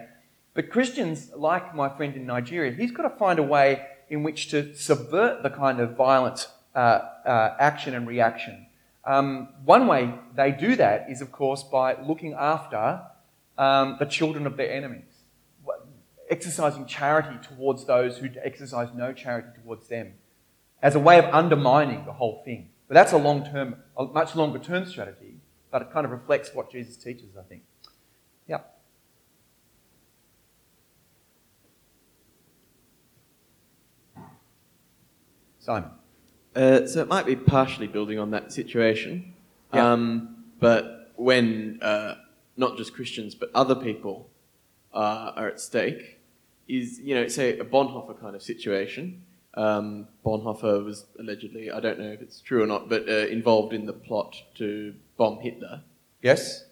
But 0.54 0.70
Christians, 0.70 1.32
like 1.36 1.76
my 1.76 1.90
friend 1.90 2.16
in 2.16 2.26
Nigeria, 2.26 2.72
he's 2.72 2.92
got 2.92 3.04
to 3.04 3.18
find 3.18 3.40
a 3.40 3.44
way 3.44 3.86
in 4.10 4.24
which 4.24 4.50
to 4.52 4.74
subvert 4.76 5.44
the 5.44 5.50
kind 5.50 5.80
of 5.80 5.96
violent 5.96 6.48
uh, 6.76 6.78
uh, 7.26 7.56
action 7.60 7.94
and 7.94 8.08
reaction. 8.08 8.66
Um, 9.04 9.50
one 9.66 9.88
way 9.88 10.14
they 10.36 10.52
do 10.52 10.76
that 10.78 11.10
is, 11.10 11.22
of 11.22 11.32
course, 11.32 11.64
by 11.64 12.02
looking 12.02 12.34
after 12.34 13.02
um, 13.58 13.98
the 14.00 14.06
children 14.06 14.48
of 14.48 14.58
their 14.58 14.72
enemies 14.72 15.16
exercising 16.30 16.86
charity 16.86 17.38
towards 17.48 17.86
those 17.86 18.18
who 18.18 18.30
exercise 18.44 18.90
no 18.96 19.14
charity 19.14 19.48
towards 19.62 19.88
them 19.88 20.14
as 20.82 20.96
a 20.96 21.00
way 21.00 21.20
of 21.20 21.26
undermining 21.26 22.06
the 22.06 22.14
whole 22.14 22.42
thing. 22.44 22.70
But 22.88 22.96
that's 22.96 23.14
a 23.14 23.18
long 23.18 23.46
term, 23.46 23.78
a 23.98 24.06
much 24.06 24.36
longer 24.36 24.60
term 24.60 24.86
strategy, 24.86 25.35
but 25.72 25.82
it 25.82 25.92
kind 25.92 26.06
of 26.06 26.12
reflects 26.12 26.54
what 26.54 26.72
Jesus 26.72 26.96
teaches, 26.98 27.36
I 27.38 27.44
think. 27.44 27.64
Yeah. 28.48 28.60
Simon. 35.60 35.90
Uh, 36.56 36.86
so 36.86 37.02
it 37.02 37.08
might 37.08 37.26
be 37.26 37.36
partially 37.36 37.88
building 37.88 38.18
on 38.20 38.32
that 38.32 38.54
situation, 38.54 39.34
yeah. 39.74 39.92
um, 39.92 40.46
but 40.60 41.12
when 41.16 41.80
uh, 41.82 42.16
not 42.56 42.78
just 42.78 42.94
Christians 42.94 43.36
but 43.36 43.50
other 43.54 43.76
people 43.76 44.30
uh, 44.94 45.34
are 45.36 45.50
at 45.50 45.60
stake, 45.60 46.20
is, 46.68 47.00
you 47.00 47.14
know, 47.14 47.28
say 47.28 47.60
a 47.60 47.66
Bonhoeffer 47.66 48.20
kind 48.20 48.36
of 48.36 48.42
situation. 48.42 49.24
um, 49.56 50.08
Bonhoeffer 50.26 50.84
was 50.84 51.06
allegedly, 51.20 51.72
I 51.72 51.80
don't 51.80 52.00
know 52.00 52.12
if 52.12 52.22
it's 52.22 52.42
true 52.42 52.64
or 52.64 52.68
not, 52.68 52.90
but 52.90 53.08
uh, 53.08 53.28
involved 53.28 53.74
in 53.74 53.86
the 53.86 53.94
plot 53.94 54.36
to 54.56 54.94
bomb 55.18 55.40
Hitler. 55.40 55.84
Yes? 56.22 56.66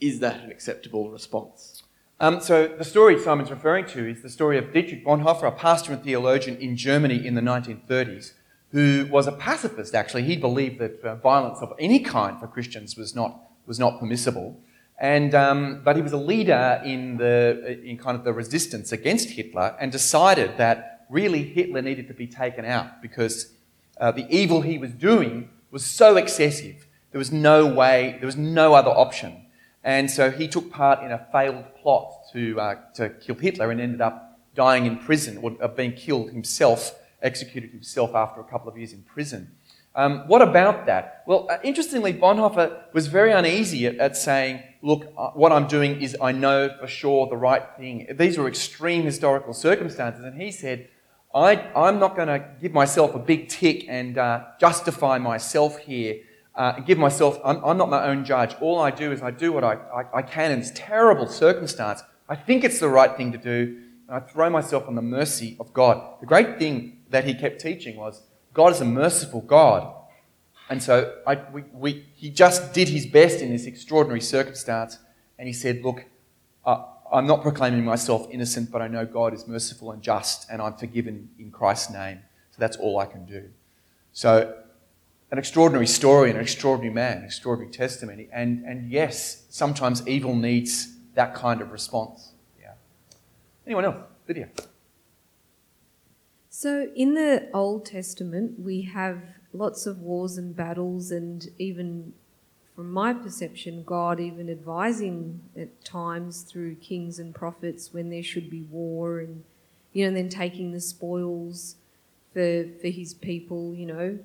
Is 0.00 0.20
that 0.20 0.44
an 0.44 0.50
acceptable 0.50 1.10
response? 1.10 1.82
Um, 2.18 2.40
so 2.40 2.66
the 2.66 2.84
story 2.84 3.18
Simon's 3.18 3.50
referring 3.50 3.84
to 3.86 4.08
is 4.08 4.22
the 4.22 4.30
story 4.30 4.56
of 4.56 4.72
Dietrich 4.72 5.04
Bonhoeffer, 5.04 5.48
a 5.48 5.52
pastor 5.52 5.92
and 5.92 6.02
theologian 6.02 6.56
in 6.56 6.76
Germany 6.76 7.26
in 7.26 7.34
the 7.34 7.42
1930s, 7.42 8.32
who 8.72 9.06
was 9.10 9.26
a 9.26 9.32
pacifist. 9.32 9.94
Actually, 9.94 10.22
he 10.22 10.36
believed 10.36 10.78
that 10.78 11.00
uh, 11.04 11.16
violence 11.16 11.58
of 11.60 11.74
any 11.78 12.00
kind 12.00 12.40
for 12.40 12.46
Christians 12.46 12.96
was 12.96 13.14
not 13.14 13.42
was 13.66 13.78
not 13.78 13.98
permissible, 13.98 14.58
and 14.98 15.34
um, 15.34 15.82
but 15.84 15.96
he 15.96 16.00
was 16.00 16.12
a 16.12 16.16
leader 16.16 16.80
in 16.84 17.18
the 17.18 17.78
in 17.84 17.98
kind 17.98 18.16
of 18.16 18.24
the 18.24 18.32
resistance 18.32 18.92
against 18.92 19.30
Hitler, 19.30 19.76
and 19.78 19.92
decided 19.92 20.56
that 20.56 21.06
really 21.10 21.42
Hitler 21.42 21.82
needed 21.82 22.08
to 22.08 22.14
be 22.14 22.26
taken 22.26 22.64
out 22.64 23.02
because 23.02 23.52
uh, 24.00 24.10
the 24.10 24.26
evil 24.34 24.62
he 24.62 24.78
was 24.78 24.92
doing 24.92 25.50
was 25.70 25.84
so 25.84 26.16
excessive. 26.16 26.85
There 27.16 27.18
was 27.18 27.32
no 27.32 27.64
way, 27.64 28.16
there 28.18 28.26
was 28.26 28.36
no 28.36 28.74
other 28.74 28.90
option. 28.90 29.46
And 29.82 30.10
so 30.10 30.30
he 30.30 30.48
took 30.48 30.70
part 30.70 31.02
in 31.02 31.12
a 31.12 31.26
failed 31.32 31.64
plot 31.80 32.12
to, 32.34 32.60
uh, 32.60 32.74
to 32.96 33.08
kill 33.08 33.36
Hitler 33.36 33.70
and 33.70 33.80
ended 33.80 34.02
up 34.02 34.38
dying 34.54 34.84
in 34.84 34.98
prison 34.98 35.38
or 35.38 35.56
uh, 35.62 35.68
being 35.68 35.94
killed 35.94 36.28
himself, 36.28 36.94
executed 37.22 37.70
himself 37.70 38.14
after 38.14 38.42
a 38.42 38.44
couple 38.44 38.68
of 38.68 38.76
years 38.76 38.92
in 38.92 39.00
prison. 39.00 39.52
Um, 39.94 40.28
what 40.28 40.42
about 40.42 40.84
that? 40.84 41.22
Well, 41.26 41.46
uh, 41.48 41.56
interestingly, 41.64 42.12
Bonhoeffer 42.12 42.92
was 42.92 43.06
very 43.06 43.32
uneasy 43.32 43.86
at, 43.86 43.96
at 43.96 44.14
saying, 44.14 44.62
look, 44.82 45.10
uh, 45.16 45.30
what 45.30 45.52
I'm 45.52 45.68
doing 45.68 46.02
is 46.02 46.14
I 46.20 46.32
know 46.32 46.68
for 46.78 46.86
sure 46.86 47.28
the 47.28 47.38
right 47.38 47.64
thing. 47.78 48.08
These 48.18 48.36
were 48.36 48.46
extreme 48.46 49.04
historical 49.04 49.54
circumstances. 49.54 50.22
And 50.22 50.38
he 50.38 50.50
said, 50.50 50.90
I, 51.34 51.62
I'm 51.74 51.98
not 51.98 52.14
going 52.14 52.28
to 52.28 52.46
give 52.60 52.74
myself 52.74 53.14
a 53.14 53.18
big 53.18 53.48
tick 53.48 53.86
and 53.88 54.18
uh, 54.18 54.44
justify 54.60 55.16
myself 55.16 55.78
here 55.78 56.20
uh, 56.56 56.80
give 56.80 56.96
myself, 56.96 57.38
I'm, 57.44 57.62
I'm, 57.64 57.76
not 57.76 57.90
my 57.90 58.06
own 58.06 58.24
judge. 58.24 58.54
All 58.60 58.80
I 58.80 58.90
do 58.90 59.12
is 59.12 59.22
I 59.22 59.30
do 59.30 59.52
what 59.52 59.62
I, 59.62 59.74
I, 59.74 60.18
I, 60.18 60.22
can 60.22 60.50
in 60.50 60.60
this 60.60 60.72
terrible 60.74 61.28
circumstance. 61.28 62.02
I 62.28 62.34
think 62.34 62.64
it's 62.64 62.80
the 62.80 62.88
right 62.88 63.14
thing 63.14 63.30
to 63.32 63.38
do, 63.38 63.82
and 64.08 64.16
I 64.16 64.20
throw 64.20 64.48
myself 64.48 64.88
on 64.88 64.94
the 64.94 65.02
mercy 65.02 65.56
of 65.60 65.72
God. 65.74 66.20
The 66.20 66.26
great 66.26 66.58
thing 66.58 67.02
that 67.10 67.24
he 67.24 67.34
kept 67.34 67.60
teaching 67.60 67.96
was 67.96 68.22
God 68.54 68.72
is 68.72 68.80
a 68.80 68.86
merciful 68.86 69.42
God. 69.42 69.92
And 70.70 70.82
so 70.82 71.14
I, 71.26 71.34
we, 71.52 71.62
we, 71.72 72.06
he 72.14 72.30
just 72.30 72.72
did 72.72 72.88
his 72.88 73.06
best 73.06 73.40
in 73.40 73.50
this 73.50 73.66
extraordinary 73.66 74.22
circumstance, 74.22 74.98
and 75.38 75.46
he 75.46 75.52
said, 75.52 75.82
Look, 75.84 76.06
uh, 76.64 76.84
I'm 77.12 77.26
not 77.26 77.42
proclaiming 77.42 77.84
myself 77.84 78.26
innocent, 78.30 78.70
but 78.70 78.80
I 78.80 78.88
know 78.88 79.04
God 79.04 79.34
is 79.34 79.46
merciful 79.46 79.92
and 79.92 80.02
just, 80.02 80.50
and 80.50 80.62
I'm 80.62 80.74
forgiven 80.74 81.28
in 81.38 81.50
Christ's 81.50 81.92
name. 81.92 82.20
So 82.50 82.56
that's 82.58 82.78
all 82.78 82.98
I 82.98 83.04
can 83.06 83.26
do. 83.26 83.50
So 84.12 84.56
an 85.30 85.38
extraordinary 85.38 85.86
story 85.86 86.30
and 86.30 86.38
an 86.38 86.42
extraordinary 86.42 86.94
man, 86.94 87.24
extraordinary 87.24 87.72
testimony. 87.72 88.28
And, 88.32 88.64
and 88.64 88.90
yes, 88.90 89.44
sometimes 89.50 90.06
evil 90.06 90.34
needs 90.34 90.94
that 91.14 91.34
kind 91.34 91.60
of 91.60 91.72
response. 91.72 92.32
Yeah. 92.60 92.72
Anyone 93.66 93.84
else? 93.86 93.96
Lydia. 94.28 94.48
So 96.48 96.90
in 96.96 97.14
the 97.14 97.48
Old 97.52 97.84
Testament, 97.86 98.60
we 98.60 98.82
have 98.82 99.20
lots 99.52 99.86
of 99.86 100.00
wars 100.00 100.38
and 100.38 100.54
battles, 100.56 101.10
and 101.10 101.48
even 101.58 102.12
from 102.74 102.90
my 102.90 103.12
perception, 103.12 103.82
God 103.84 104.20
even 104.20 104.48
advising 104.48 105.40
at 105.56 105.84
times 105.84 106.42
through 106.42 106.76
kings 106.76 107.18
and 107.18 107.34
prophets 107.34 107.92
when 107.92 108.10
there 108.10 108.22
should 108.22 108.48
be 108.48 108.62
war, 108.62 109.18
and 109.20 109.44
you 109.92 110.04
know, 110.04 110.08
and 110.08 110.16
then 110.16 110.28
taking 110.28 110.72
the 110.72 110.80
spoils 110.80 111.76
for 112.32 112.64
for 112.80 112.88
His 112.88 113.14
people, 113.14 113.74
you 113.74 113.86
know. 113.86 114.18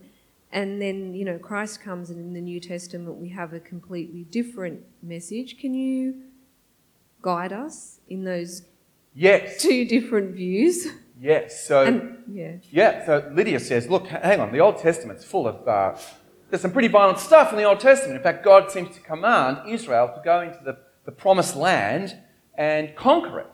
And 0.52 0.82
then, 0.82 1.14
you 1.14 1.24
know, 1.24 1.38
Christ 1.38 1.82
comes 1.82 2.10
and 2.10 2.20
in 2.20 2.34
the 2.34 2.42
New 2.42 2.60
Testament 2.60 3.18
we 3.18 3.30
have 3.30 3.54
a 3.54 3.60
completely 3.60 4.26
different 4.26 4.84
message. 5.02 5.58
Can 5.58 5.74
you 5.74 6.16
guide 7.22 7.54
us 7.54 8.00
in 8.10 8.24
those 8.24 8.64
yes. 9.14 9.62
two 9.62 9.86
different 9.86 10.36
views? 10.36 10.88
Yes. 11.20 11.66
So 11.66 11.86
and, 11.86 12.24
yeah. 12.32 12.56
Yeah. 12.70 13.06
So 13.06 13.32
Lydia 13.34 13.60
says, 13.60 13.88
look, 13.90 14.08
hang 14.08 14.40
on. 14.40 14.52
The 14.52 14.60
Old 14.60 14.80
Testament's 14.80 15.24
full 15.24 15.48
of 15.48 15.68
uh, 15.68 15.98
there's 16.52 16.62
some 16.62 16.72
pretty 16.72 16.90
violent 16.90 17.18
stuff 17.18 17.52
in 17.52 17.58
the 17.58 17.64
Old 17.64 17.80
Testament. 17.80 18.18
In 18.18 18.24
fact, 18.24 18.44
God 18.44 18.70
seems 18.70 18.94
to 18.96 19.02
command 19.02 19.60
Israel 19.70 20.12
to 20.14 20.22
go 20.24 20.42
into 20.42 20.60
the, 20.64 20.78
the 21.06 21.12
promised 21.12 21.56
land 21.56 22.18
and 22.56 22.94
conquer 22.96 23.40
it. 23.40 23.54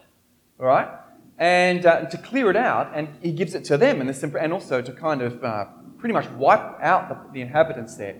All 0.59 0.65
right, 0.65 0.89
and 1.37 1.85
uh, 1.85 2.05
to 2.05 2.17
clear 2.17 2.49
it 2.49 2.55
out, 2.55 2.91
and 2.95 3.09
He 3.21 3.31
gives 3.31 3.53
it 3.53 3.63
to 3.65 3.77
them, 3.77 4.01
and, 4.01 4.09
and 4.35 4.51
also 4.51 4.81
to 4.81 4.91
kind 4.91 5.21
of 5.21 5.43
uh, 5.43 5.65
pretty 5.99 6.13
much 6.13 6.29
wipe 6.31 6.81
out 6.81 7.09
the, 7.09 7.33
the 7.33 7.41
inhabitants 7.41 7.95
there. 7.95 8.15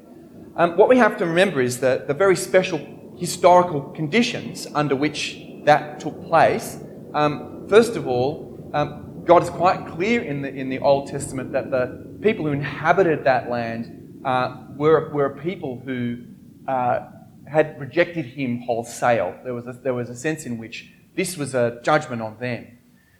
Um, 0.56 0.76
what 0.78 0.90
we 0.90 0.98
have 0.98 1.18
to 1.18 1.26
remember 1.26 1.62
is 1.62 1.80
that 1.82 2.08
the 2.08 2.14
very 2.14 2.36
special 2.36 2.80
historical 3.18 3.82
conditions 3.82 4.68
under 4.74 4.96
which 4.96 5.40
that 5.64 6.00
took 6.00 6.26
place. 6.26 6.80
Um, 7.14 7.68
first 7.68 7.96
of 7.96 8.08
all, 8.08 8.72
um, 8.74 9.24
God 9.26 9.44
is 9.44 9.50
quite 9.50 9.88
clear 9.88 10.22
in 10.22 10.42
the, 10.42 10.50
in 10.50 10.70
the 10.70 10.80
Old 10.80 11.10
Testament 11.10 11.52
that 11.52 11.70
the 11.70 12.18
people 12.22 12.46
who 12.46 12.52
inhabited 12.52 13.24
that 13.26 13.50
land 13.50 14.22
uh, 14.24 14.64
were, 14.76 15.10
were 15.12 15.38
people 15.38 15.82
who 15.86 16.24
uh, 16.68 17.10
had 17.46 17.80
rejected 17.80 18.26
him 18.26 18.62
wholesale. 18.62 19.36
There 19.44 19.54
was, 19.54 19.68
a, 19.68 19.74
there 19.74 19.94
was 19.94 20.10
a 20.10 20.16
sense 20.16 20.46
in 20.46 20.58
which 20.58 20.92
this 21.16 21.38
was 21.38 21.56
a 21.56 21.80
judgment 21.84 22.22
on 22.22 22.38
them. 22.40 22.77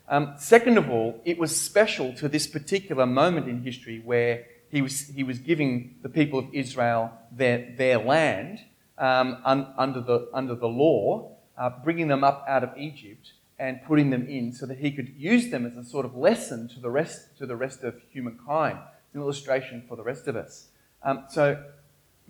Um, 0.10 0.36
second 0.38 0.78
of 0.78 0.90
all, 0.90 1.22
it 1.26 1.38
was 1.38 1.60
special 1.60 2.14
to 2.14 2.30
this 2.30 2.48
particular 2.48 3.06
moment 3.06 3.48
in 3.50 3.64
history 3.64 4.02
where 4.04 4.46
he 4.72 4.82
was, 4.82 5.08
he 5.08 5.24
was 5.24 5.40
giving 5.40 5.96
the 6.02 6.10
people 6.10 6.40
of 6.40 6.48
Israel 6.54 7.12
their, 7.32 7.74
their 7.78 7.98
land 8.00 8.60
um, 8.98 9.38
un, 9.44 9.74
under, 9.78 10.02
the, 10.02 10.30
under 10.34 10.56
the 10.56 10.68
law, 10.68 11.36
uh, 11.58 11.70
bringing 11.84 12.08
them 12.08 12.24
up 12.24 12.46
out 12.48 12.64
of 12.64 12.72
Egypt 12.78 13.34
and 13.60 13.84
putting 13.86 14.10
them 14.10 14.28
in 14.28 14.54
so 14.54 14.66
that 14.66 14.78
he 14.78 14.92
could 14.92 15.10
use 15.18 15.50
them 15.50 15.66
as 15.66 15.76
a 15.76 15.84
sort 15.84 16.06
of 16.06 16.16
lesson 16.16 16.70
to 16.70 16.80
the 16.80 16.90
rest, 16.90 17.38
to 17.38 17.46
the 17.46 17.56
rest 17.56 17.84
of 17.84 17.96
humankind. 18.12 18.78
It's 19.08 19.16
an 19.16 19.22
illustration 19.22 19.84
for 19.88 19.96
the 19.98 20.04
rest 20.04 20.28
of 20.28 20.36
us. 20.36 20.68
Um, 21.04 21.26
so, 21.30 21.64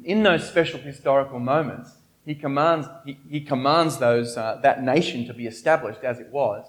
in 0.03 0.23
those 0.23 0.47
special 0.47 0.79
historical 0.79 1.39
moments, 1.39 1.91
he 2.25 2.35
commands, 2.35 2.87
he, 3.05 3.17
he 3.29 3.41
commands 3.41 3.97
those, 3.97 4.37
uh, 4.37 4.59
that 4.61 4.83
nation 4.83 5.25
to 5.27 5.33
be 5.33 5.47
established 5.47 6.03
as 6.03 6.19
it 6.19 6.27
was 6.31 6.65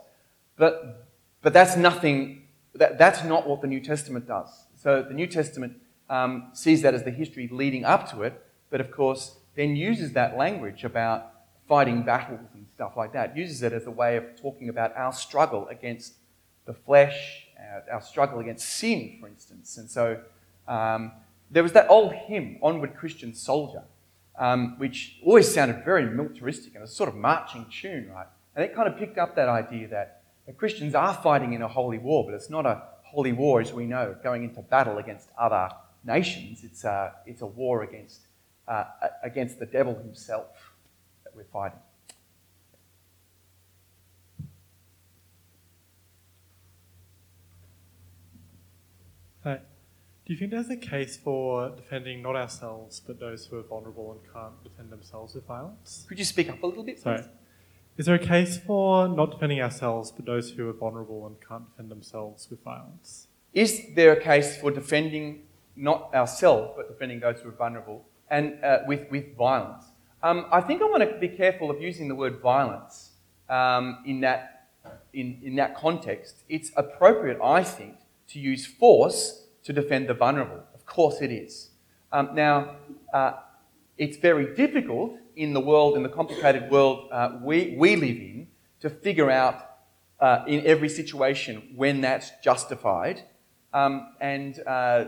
but, 0.59 1.07
but 1.42 1.53
that's 1.53 1.77
nothing, 1.77 2.42
that, 2.75 2.99
that's 2.99 3.25
not 3.25 3.49
what 3.49 3.62
the 3.62 3.68
New 3.68 3.81
Testament 3.81 4.27
does. 4.27 4.66
So 4.77 5.03
the 5.03 5.14
New 5.14 5.27
Testament 5.27 5.75
um, 6.11 6.51
sees 6.53 6.83
that 6.83 6.94
as 6.94 7.05
the 7.05 7.11
history 7.11 7.49
leading 7.51 7.85
up 7.85 8.11
to 8.11 8.23
it, 8.23 8.44
but 8.71 8.81
of 8.81 8.90
course 8.90 9.37
then 9.55 9.75
uses 9.75 10.12
that 10.12 10.37
language 10.37 10.85
about 10.85 11.33
fighting 11.68 12.03
battles 12.03 12.40
and 12.55 12.66
stuff 12.75 12.97
like 12.97 13.12
that, 13.12 13.37
uses 13.37 13.62
it 13.62 13.73
as 13.73 13.87
a 13.87 13.90
way 13.90 14.16
of 14.16 14.25
talking 14.40 14.68
about 14.68 14.97
our 14.97 15.12
struggle 15.12 15.66
against 15.68 16.14
the 16.64 16.73
flesh, 16.73 17.47
our, 17.59 17.94
our 17.94 18.01
struggle 18.01 18.38
against 18.38 18.68
sin, 18.68 19.18
for 19.21 19.27
instance. 19.27 19.77
And 19.77 19.90
so 19.90 20.21
um, 20.66 21.12
there 21.51 21.62
was 21.62 21.73
that 21.73 21.88
old 21.90 22.12
hymn, 22.12 22.59
Onward 22.62 22.94
Christian 22.97 23.35
Soldier, 23.35 23.83
um, 24.38 24.79
which 24.79 25.18
always 25.25 25.53
sounded 25.53 25.85
very 25.85 26.07
militaristic 26.07 26.75
and 26.75 26.85
a 26.85 26.87
sort 26.87 27.09
of 27.09 27.16
marching 27.16 27.66
tune, 27.71 28.09
right? 28.14 28.29
And 28.55 28.64
it 28.64 28.75
kind 28.75 28.88
of 28.88 28.97
picked 28.97 29.18
up 29.18 29.35
that 29.37 29.49
idea 29.49 29.88
that 29.88 30.17
Christians 30.57 30.95
are 30.95 31.15
fighting 31.15 31.53
in 31.53 31.63
a 31.63 31.69
holy 31.69 31.99
war, 31.99 32.25
but 32.25 32.35
it's 32.35 32.49
not 32.49 32.65
a 32.65 32.83
holy 33.03 33.33
war 33.33 33.61
as 33.61 33.73
we 33.73 33.87
know, 33.87 34.17
going 34.23 34.45
into 34.45 34.63
battle 34.63 34.99
against 34.99 35.29
other 35.39 35.69
nations. 36.05 36.65
It's 36.65 36.85
a, 36.85 37.13
it's 37.27 37.43
a 37.43 37.47
war 37.47 37.83
against, 37.83 38.21
uh, 38.67 38.85
against 39.23 39.59
the 39.59 39.67
devil 39.67 39.95
himself 39.95 40.73
that 41.25 41.35
we're 41.37 41.45
fighting. 41.45 41.79
Hi. 49.45 49.61
Do 50.27 50.35
you 50.35 50.39
think 50.39 50.51
there's 50.51 50.69
a 50.69 50.77
case 50.77 51.17
for 51.17 51.71
defending 51.71 52.21
not 52.21 52.37
ourselves, 52.37 53.01
but 53.01 53.19
those 53.19 53.47
who 53.47 53.57
are 53.57 53.63
vulnerable 53.63 54.13
and 54.13 54.21
can't 54.31 54.63
defend 54.63 54.91
themselves 54.91 55.35
with 55.35 55.47
violence? 55.47 56.05
Could 56.07 56.19
you 56.19 56.25
speak 56.27 56.51
up 56.51 56.63
a 56.63 56.67
little 56.67 56.85
bit? 56.85 56.99
Sorry. 56.99 57.19
Please? 57.19 57.29
Is 57.99 58.07
there 58.07 58.15
a 58.15 58.19
case 58.21 58.59
for 58.59 59.09
not 59.09 59.33
defending 59.33 59.61
ourselves, 59.61 60.13
but 60.13 60.25
those 60.25 60.53
who 60.53 60.69
are 60.69 60.73
vulnerable 60.73 61.27
and 61.27 61.35
can't 61.41 61.69
defend 61.69 61.91
themselves 61.91 62.49
with 62.49 62.63
violence? 62.63 63.27
Is 63.53 63.87
there 63.97 64.13
a 64.13 64.21
case 64.21 64.57
for 64.57 64.71
defending 64.71 65.43
not 65.75 66.15
ourselves, 66.15 66.75
but 66.77 66.89
defending 66.89 67.19
those 67.19 67.41
who 67.41 67.49
are 67.49 67.59
vulnerable 67.65 68.05
and 68.31 68.63
uh, 68.63 68.79
with, 68.87 69.11
with 69.11 69.37
violence? 69.37 69.83
Um, 70.23 70.47
I 70.53 70.61
think 70.61 70.81
I 70.81 70.85
want 70.85 71.11
to 71.11 71.19
be 71.19 71.27
careful 71.27 71.73
of 71.73 71.83
using 71.83 72.07
the 72.07 72.15
word 72.15 72.39
violence 72.39 73.11
um, 73.49 73.99
in, 74.07 74.21
that, 74.21 74.69
in, 75.13 75.41
in 75.43 75.57
that 75.57 75.75
context. 75.77 76.45
It's 76.49 76.71
appropriate, 76.77 77.41
I 77.43 77.65
think, 77.65 77.97
to 78.29 78.39
use 78.39 78.65
force 78.65 79.43
to 79.65 79.73
defend 79.73 80.09
the 80.09 80.15
vulnerable. 80.15 80.63
Of 80.73 80.87
course 80.87 81.21
it 81.21 81.33
is. 81.33 81.71
Um, 82.13 82.31
now, 82.35 82.77
uh, 83.13 83.33
it's 83.97 84.19
very 84.19 84.55
difficult 84.55 85.19
in 85.38 85.53
the 85.53 85.61
world, 85.61 85.96
in 85.96 86.03
the 86.03 86.09
complicated 86.09 86.68
world 86.68 87.09
uh, 87.12 87.38
we, 87.40 87.77
we 87.79 87.94
live 87.94 88.16
in, 88.16 88.48
to 88.81 88.90
figure 88.90 89.31
out 89.31 89.77
uh, 90.20 90.44
in 90.48 90.66
every 90.66 90.88
situation 90.88 91.62
when 91.77 92.01
that's 92.01 92.33
justified. 92.42 93.22
Um, 93.72 94.14
and 94.20 94.61
uh, 94.66 95.05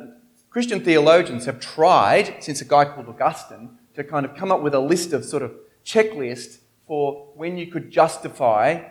Christian 0.49 0.85
theologians 0.85 1.47
have 1.47 1.59
tried, 1.59 2.43
since 2.45 2.61
a 2.61 2.65
guy 2.65 2.85
called 2.85 3.09
Augustine, 3.09 3.71
to 3.95 4.05
kind 4.05 4.25
of 4.25 4.37
come 4.37 4.53
up 4.53 4.63
with 4.63 4.73
a 4.73 4.79
list 4.79 5.13
of 5.13 5.25
sort 5.25 5.43
of 5.43 5.53
checklist 5.85 6.59
for 6.87 7.33
when 7.35 7.59
you 7.59 7.67
could 7.67 7.91
justify 7.91 8.83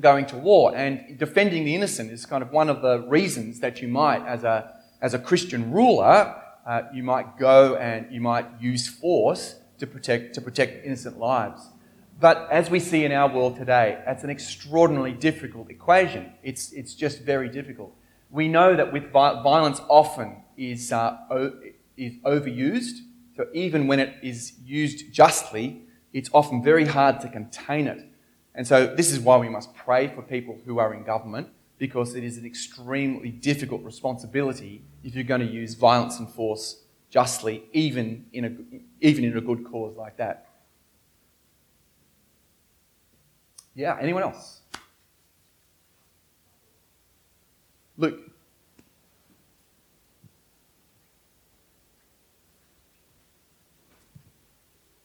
going 0.00 0.24
to 0.26 0.36
war. 0.36 0.74
And 0.74 1.18
defending 1.18 1.64
the 1.64 1.74
innocent 1.74 2.10
is 2.10 2.24
kind 2.24 2.42
of 2.42 2.50
one 2.50 2.70
of 2.70 2.80
the 2.80 3.00
reasons 3.00 3.60
that 3.60 3.82
you 3.82 3.88
might, 3.88 4.26
as 4.26 4.42
a, 4.42 4.72
as 5.02 5.12
a 5.12 5.18
Christian 5.18 5.70
ruler, 5.70 6.34
uh, 6.66 6.82
you 6.94 7.02
might 7.02 7.38
go 7.38 7.76
and 7.76 8.10
you 8.10 8.22
might 8.22 8.46
use 8.58 8.88
force 8.88 9.56
to 9.82 9.86
protect, 9.88 10.32
to 10.34 10.40
protect 10.40 10.86
innocent 10.86 11.18
lives. 11.18 11.68
But 12.20 12.48
as 12.52 12.70
we 12.70 12.78
see 12.78 13.04
in 13.04 13.10
our 13.10 13.28
world 13.28 13.56
today, 13.56 14.00
that's 14.06 14.22
an 14.22 14.30
extraordinarily 14.30 15.10
difficult 15.12 15.70
equation. 15.70 16.32
It's, 16.44 16.70
it's 16.70 16.94
just 16.94 17.22
very 17.22 17.48
difficult. 17.48 17.92
We 18.30 18.46
know 18.46 18.76
that 18.76 18.92
with 18.92 19.10
violence 19.10 19.80
often 19.88 20.36
is, 20.56 20.92
uh, 20.92 21.18
o- 21.32 21.54
is 21.96 22.12
overused. 22.24 22.98
So 23.36 23.48
even 23.52 23.88
when 23.88 23.98
it 23.98 24.14
is 24.22 24.52
used 24.64 25.12
justly, 25.12 25.82
it's 26.12 26.30
often 26.32 26.62
very 26.62 26.86
hard 26.86 27.20
to 27.22 27.28
contain 27.28 27.88
it. 27.88 28.06
And 28.54 28.64
so 28.64 28.86
this 28.86 29.10
is 29.10 29.18
why 29.18 29.38
we 29.38 29.48
must 29.48 29.74
pray 29.74 30.06
for 30.06 30.22
people 30.22 30.60
who 30.64 30.78
are 30.78 30.94
in 30.94 31.02
government, 31.02 31.48
because 31.76 32.14
it 32.14 32.22
is 32.22 32.38
an 32.38 32.46
extremely 32.46 33.30
difficult 33.30 33.82
responsibility 33.82 34.82
if 35.02 35.16
you're 35.16 35.24
going 35.24 35.40
to 35.40 35.52
use 35.52 35.74
violence 35.74 36.20
and 36.20 36.30
force 36.30 36.81
justly, 37.12 37.62
even 37.74 38.24
in 38.32 38.44
a, 38.46 39.06
even 39.06 39.22
in 39.22 39.36
a 39.36 39.40
good 39.40 39.64
cause 39.64 39.94
like 39.96 40.16
that. 40.16 40.48
Yeah, 43.74 43.98
anyone 44.00 44.22
else? 44.22 44.60
Luke. 47.98 48.18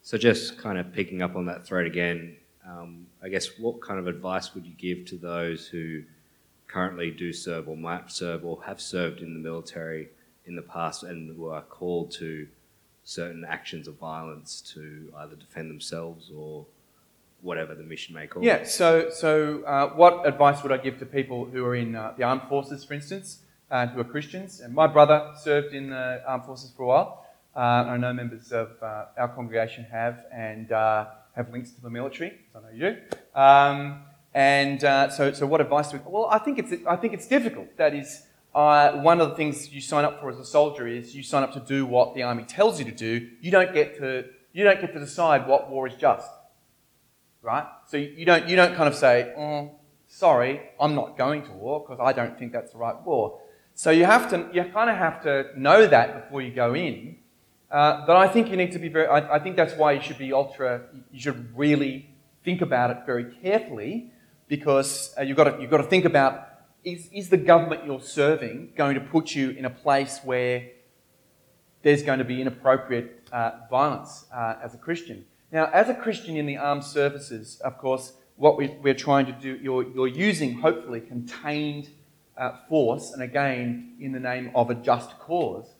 So, 0.01 0.17
just 0.17 0.57
kind 0.57 0.77
of 0.77 0.93
picking 0.93 1.21
up 1.21 1.35
on 1.35 1.45
that 1.47 1.65
thread 1.65 1.85
again, 1.85 2.37
um, 2.65 3.07
I 3.21 3.27
guess 3.27 3.59
what 3.59 3.81
kind 3.81 3.99
of 3.99 4.07
advice 4.07 4.55
would 4.55 4.65
you 4.65 4.73
give 4.77 5.05
to 5.07 5.17
those 5.17 5.67
who 5.67 6.03
currently 6.67 7.11
do 7.11 7.33
serve 7.33 7.67
or 7.67 7.75
might 7.75 8.09
serve 8.09 8.45
or 8.45 8.63
have 8.63 8.79
served 8.79 9.19
in 9.19 9.33
the 9.33 9.39
military 9.39 10.07
in 10.47 10.55
the 10.55 10.61
past 10.61 11.03
and 11.03 11.35
who 11.35 11.47
are 11.47 11.61
called 11.61 12.11
to 12.11 12.47
certain 13.03 13.45
actions 13.45 13.87
of 13.87 13.95
violence 13.95 14.61
to 14.73 15.11
either 15.19 15.35
defend 15.35 15.69
themselves 15.69 16.31
or 16.35 16.65
whatever 17.41 17.75
the 17.75 17.83
mission 17.83 18.15
may 18.15 18.27
call 18.27 18.43
Yeah, 18.43 18.63
so, 18.63 19.09
so 19.09 19.63
uh, 19.63 19.89
what 19.89 20.27
advice 20.27 20.63
would 20.63 20.71
I 20.71 20.77
give 20.77 20.99
to 20.99 21.05
people 21.05 21.45
who 21.45 21.63
are 21.65 21.75
in 21.75 21.95
uh, 21.95 22.13
the 22.17 22.23
armed 22.23 22.43
forces, 22.49 22.83
for 22.83 22.93
instance, 22.93 23.39
uh, 23.71 23.87
who 23.87 24.01
are 24.01 24.03
Christians? 24.03 24.59
And 24.59 24.73
my 24.73 24.87
brother 24.87 25.33
served 25.41 25.73
in 25.73 25.89
the 25.91 26.21
armed 26.27 26.45
forces 26.45 26.71
for 26.75 26.83
a 26.83 26.87
while. 26.87 27.25
Uh, 27.55 27.59
I 27.59 27.97
know 27.97 28.13
members 28.13 28.51
of 28.51 28.71
uh, 28.81 29.05
our 29.17 29.29
congregation 29.29 29.85
have 29.85 30.25
and 30.33 30.71
uh, 30.71 31.05
have 31.35 31.51
links 31.51 31.71
to 31.71 31.81
the 31.81 31.89
military, 31.89 32.33
I 32.55 32.59
know 32.59 32.69
you 32.73 32.79
do. 32.79 33.39
Um, 33.39 34.03
and 34.33 34.81
so, 35.13 35.31
so 35.33 35.47
what 35.47 35.61
advice 35.61 35.91
we? 35.93 35.99
Well, 36.05 36.27
I 36.31 36.39
think 36.39 36.59
it's, 36.59 36.73
I 36.87 36.95
think 36.95 37.13
it's 37.13 37.27
difficult. 37.27 37.75
That 37.77 37.95
is, 37.95 38.23
one 39.01 39.21
of 39.21 39.29
the 39.29 39.35
things 39.35 39.69
you 39.69 39.81
sign 39.81 40.05
up 40.05 40.19
for 40.19 40.29
as 40.29 40.39
a 40.39 40.45
soldier 40.45 40.87
is 40.87 41.15
you 41.15 41.23
sign 41.23 41.43
up 41.43 41.53
to 41.53 41.59
do 41.59 41.85
what 41.85 42.15
the 42.15 42.23
army 42.23 42.43
tells 42.43 42.79
you 42.79 42.85
to 42.85 42.91
do. 42.91 43.29
You 43.41 43.51
don't 43.51 43.73
get 43.73 43.97
to, 43.99 44.25
you 44.53 44.63
don't 44.63 44.81
get 44.81 44.93
to 44.93 44.99
decide 44.99 45.47
what 45.47 45.69
war 45.69 45.87
is 45.87 45.95
just 45.95 46.29
right? 47.47 47.65
So 47.87 47.97
you 47.97 48.25
don't, 48.25 48.47
you 48.49 48.55
don't 48.55 48.75
kind 48.75 48.89
of 48.89 48.95
say, 48.95 49.33
oh, 49.37 49.71
sorry, 50.07 50.61
I'm 50.79 50.95
not 50.95 51.17
going 51.17 51.43
to 51.43 51.51
war 51.51 51.79
because 51.79 51.99
I 52.03 52.11
don't 52.11 52.37
think 52.37 52.51
that's 52.51 52.73
the 52.73 52.77
right 52.77 53.01
war. 53.05 53.39
So 53.73 53.89
you 53.89 54.05
have 54.05 54.29
to, 54.31 54.49
you 54.51 54.63
kind 54.65 54.89
of 54.89 54.97
have 54.97 55.23
to 55.23 55.47
know 55.55 55.87
that 55.87 56.23
before 56.23 56.41
you 56.41 56.51
go 56.51 56.75
in. 56.75 57.17
Uh, 57.71 58.05
but 58.05 58.17
I 58.17 58.27
think 58.27 58.49
you 58.49 58.57
need 58.57 58.73
to 58.73 58.79
be 58.79 58.89
very, 58.89 59.07
I, 59.07 59.35
I, 59.35 59.39
think 59.39 59.55
that's 59.55 59.73
why 59.73 59.93
you 59.93 60.01
should 60.01 60.17
be 60.17 60.31
ultra, 60.31 60.83
you 61.11 61.19
should 61.19 61.55
really 61.57 62.09
think 62.43 62.61
about 62.61 62.91
it 62.91 62.99
very 63.05 63.25
carefully 63.41 64.11
because 64.47 65.13
uh, 65.17 65.21
you've, 65.21 65.35
got 65.35 65.45
to, 65.45 65.61
you've 65.61 65.69
got 65.69 65.77
to 65.77 65.83
think 65.83 66.05
about 66.05 66.46
is, 66.87 67.09
is 67.11 67.29
the 67.29 67.37
government 67.37 67.85
you're 67.85 67.99
serving 67.99 68.69
going 68.75 68.95
to 68.95 69.01
put 69.01 69.35
you 69.35 69.49
in 69.51 69.65
a 69.65 69.69
place 69.69 70.21
where 70.23 70.69
there's 71.83 72.01
going 72.01 72.19
to 72.19 72.25
be 72.25 72.41
inappropriate 72.41 73.27
uh, 73.31 73.51
violence 73.69 74.25
uh, 74.33 74.55
as 74.63 74.73
a 74.73 74.77
Christian? 74.77 75.25
Now, 75.51 75.69
as 75.73 75.89
a 75.89 75.93
Christian 75.93 76.37
in 76.37 76.45
the 76.45 76.57
armed 76.57 76.85
services, 76.85 77.59
of 77.59 77.77
course, 77.77 78.13
what 78.37 78.57
we, 78.57 78.69
are 78.89 78.93
trying 78.93 79.25
to 79.25 79.31
do, 79.33 79.59
you're, 79.61 79.83
you're 79.93 80.07
using 80.07 80.59
hopefully 80.59 81.01
contained 81.01 81.89
uh, 82.37 82.51
force, 82.69 83.11
and 83.11 83.21
again, 83.21 83.95
in 83.99 84.11
the 84.11 84.19
name 84.19 84.51
of 84.55 84.69
a 84.69 84.75
just 84.75 85.17
cause. 85.19 85.73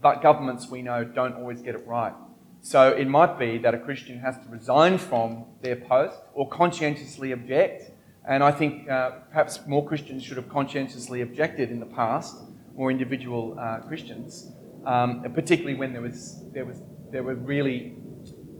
But 0.00 0.22
governments, 0.22 0.68
we 0.68 0.82
know, 0.82 1.02
don't 1.02 1.34
always 1.34 1.62
get 1.62 1.74
it 1.74 1.86
right. 1.86 2.12
So 2.60 2.90
it 2.90 3.08
might 3.08 3.38
be 3.38 3.58
that 3.58 3.74
a 3.74 3.78
Christian 3.78 4.18
has 4.20 4.36
to 4.36 4.48
resign 4.50 4.98
from 4.98 5.44
their 5.62 5.76
post 5.76 6.18
or 6.32 6.48
conscientiously 6.48 7.32
object. 7.32 7.90
And 8.26 8.42
I 8.42 8.50
think 8.50 8.88
uh, 8.88 9.10
perhaps 9.30 9.60
more 9.66 9.86
Christians 9.86 10.22
should 10.22 10.36
have 10.36 10.48
conscientiously 10.48 11.20
objected 11.20 11.70
in 11.70 11.80
the 11.80 11.86
past, 11.86 12.36
more 12.74 12.90
individual 12.90 13.56
uh, 13.60 13.80
Christians, 13.80 14.52
um, 14.86 15.22
particularly 15.34 15.74
when 15.74 15.92
there 15.92 16.02
was, 16.02 16.42
there 16.52 16.64
was 16.64 16.80
there 17.14 17.22
were 17.22 17.36
really 17.36 17.94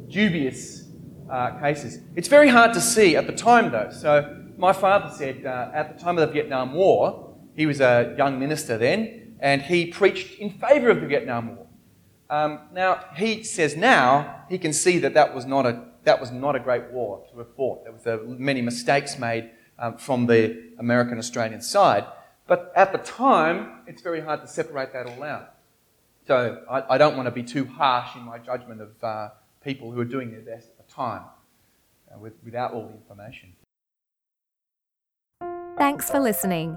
dubious 0.09 0.85
uh, 1.29 1.59
cases. 1.59 1.99
It's 2.15 2.29
very 2.29 2.49
hard 2.49 2.73
to 2.75 2.81
see 2.81 3.17
at 3.17 3.27
the 3.27 3.33
time, 3.33 3.73
though. 3.73 3.91
So, 3.91 4.43
my 4.57 4.73
father 4.73 5.13
said 5.13 5.45
uh, 5.45 5.73
at 5.75 5.99
the 5.99 6.05
time 6.05 6.19
of 6.19 6.29
the 6.29 6.33
Vietnam 6.33 6.73
War, 6.73 7.37
he 7.57 7.67
was 7.67 7.81
a 7.81 8.15
young 8.17 8.39
minister 8.39 8.79
then, 8.79 9.35
and 9.41 9.61
he 9.61 9.87
preached 9.87 10.39
in 10.39 10.51
favour 10.51 10.91
of 10.91 11.01
the 11.01 11.09
Vietnam 11.09 11.57
War. 11.57 11.67
Um, 12.31 12.61
now, 12.73 13.07
he 13.17 13.43
says 13.43 13.77
now 13.77 14.45
he 14.49 14.57
can 14.57 14.73
see 14.73 14.99
that 14.99 15.15
that 15.15 15.35
was 15.35 15.47
not 15.47 15.67
a, 15.67 15.83
that 16.05 16.21
was 16.21 16.31
not 16.31 16.57
a 16.57 16.61
great 16.61 16.91
war 16.91 17.25
to 17.31 17.39
have 17.39 17.55
fought. 17.55 17.85
There 17.85 17.93
was 17.93 18.07
uh, 18.07 18.19
many 18.27 18.63
mistakes 18.63 19.19
made 19.19 19.51
um, 19.79 19.97
from 19.97 20.27
the 20.27 20.71
American 20.79 21.19
Australian 21.19 21.61
side. 21.61 22.05
But 22.47 22.73
at 22.77 22.93
the 22.93 22.99
time, 22.99 23.83
it's 23.87 24.03
very 24.03 24.21
hard 24.21 24.43
to 24.43 24.47
separate 24.47 24.93
that 24.93 25.07
all 25.07 25.23
out. 25.23 25.55
So 26.27 26.63
I, 26.71 26.95
I 26.95 26.99
don't 26.99 27.17
want 27.17 27.27
to 27.27 27.31
be 27.31 27.43
too 27.43 27.65
harsh 27.65 28.17
in 28.17 28.23
my 28.23 28.39
judgment 28.39 28.81
of 28.81 28.91
uh, 29.03 29.29
people 29.63 29.91
who 29.91 30.01
are 30.01 30.07
doing 30.07 30.31
their 30.31 30.41
best 30.41 30.69
at 30.69 30.87
the 30.87 30.93
time 30.93 31.23
uh, 32.15 32.19
with, 32.19 32.35
without 32.45 32.73
all 32.73 32.87
the 32.87 32.95
information. 32.95 33.53
Thanks 35.77 36.11
for 36.11 36.21
listening. 36.21 36.77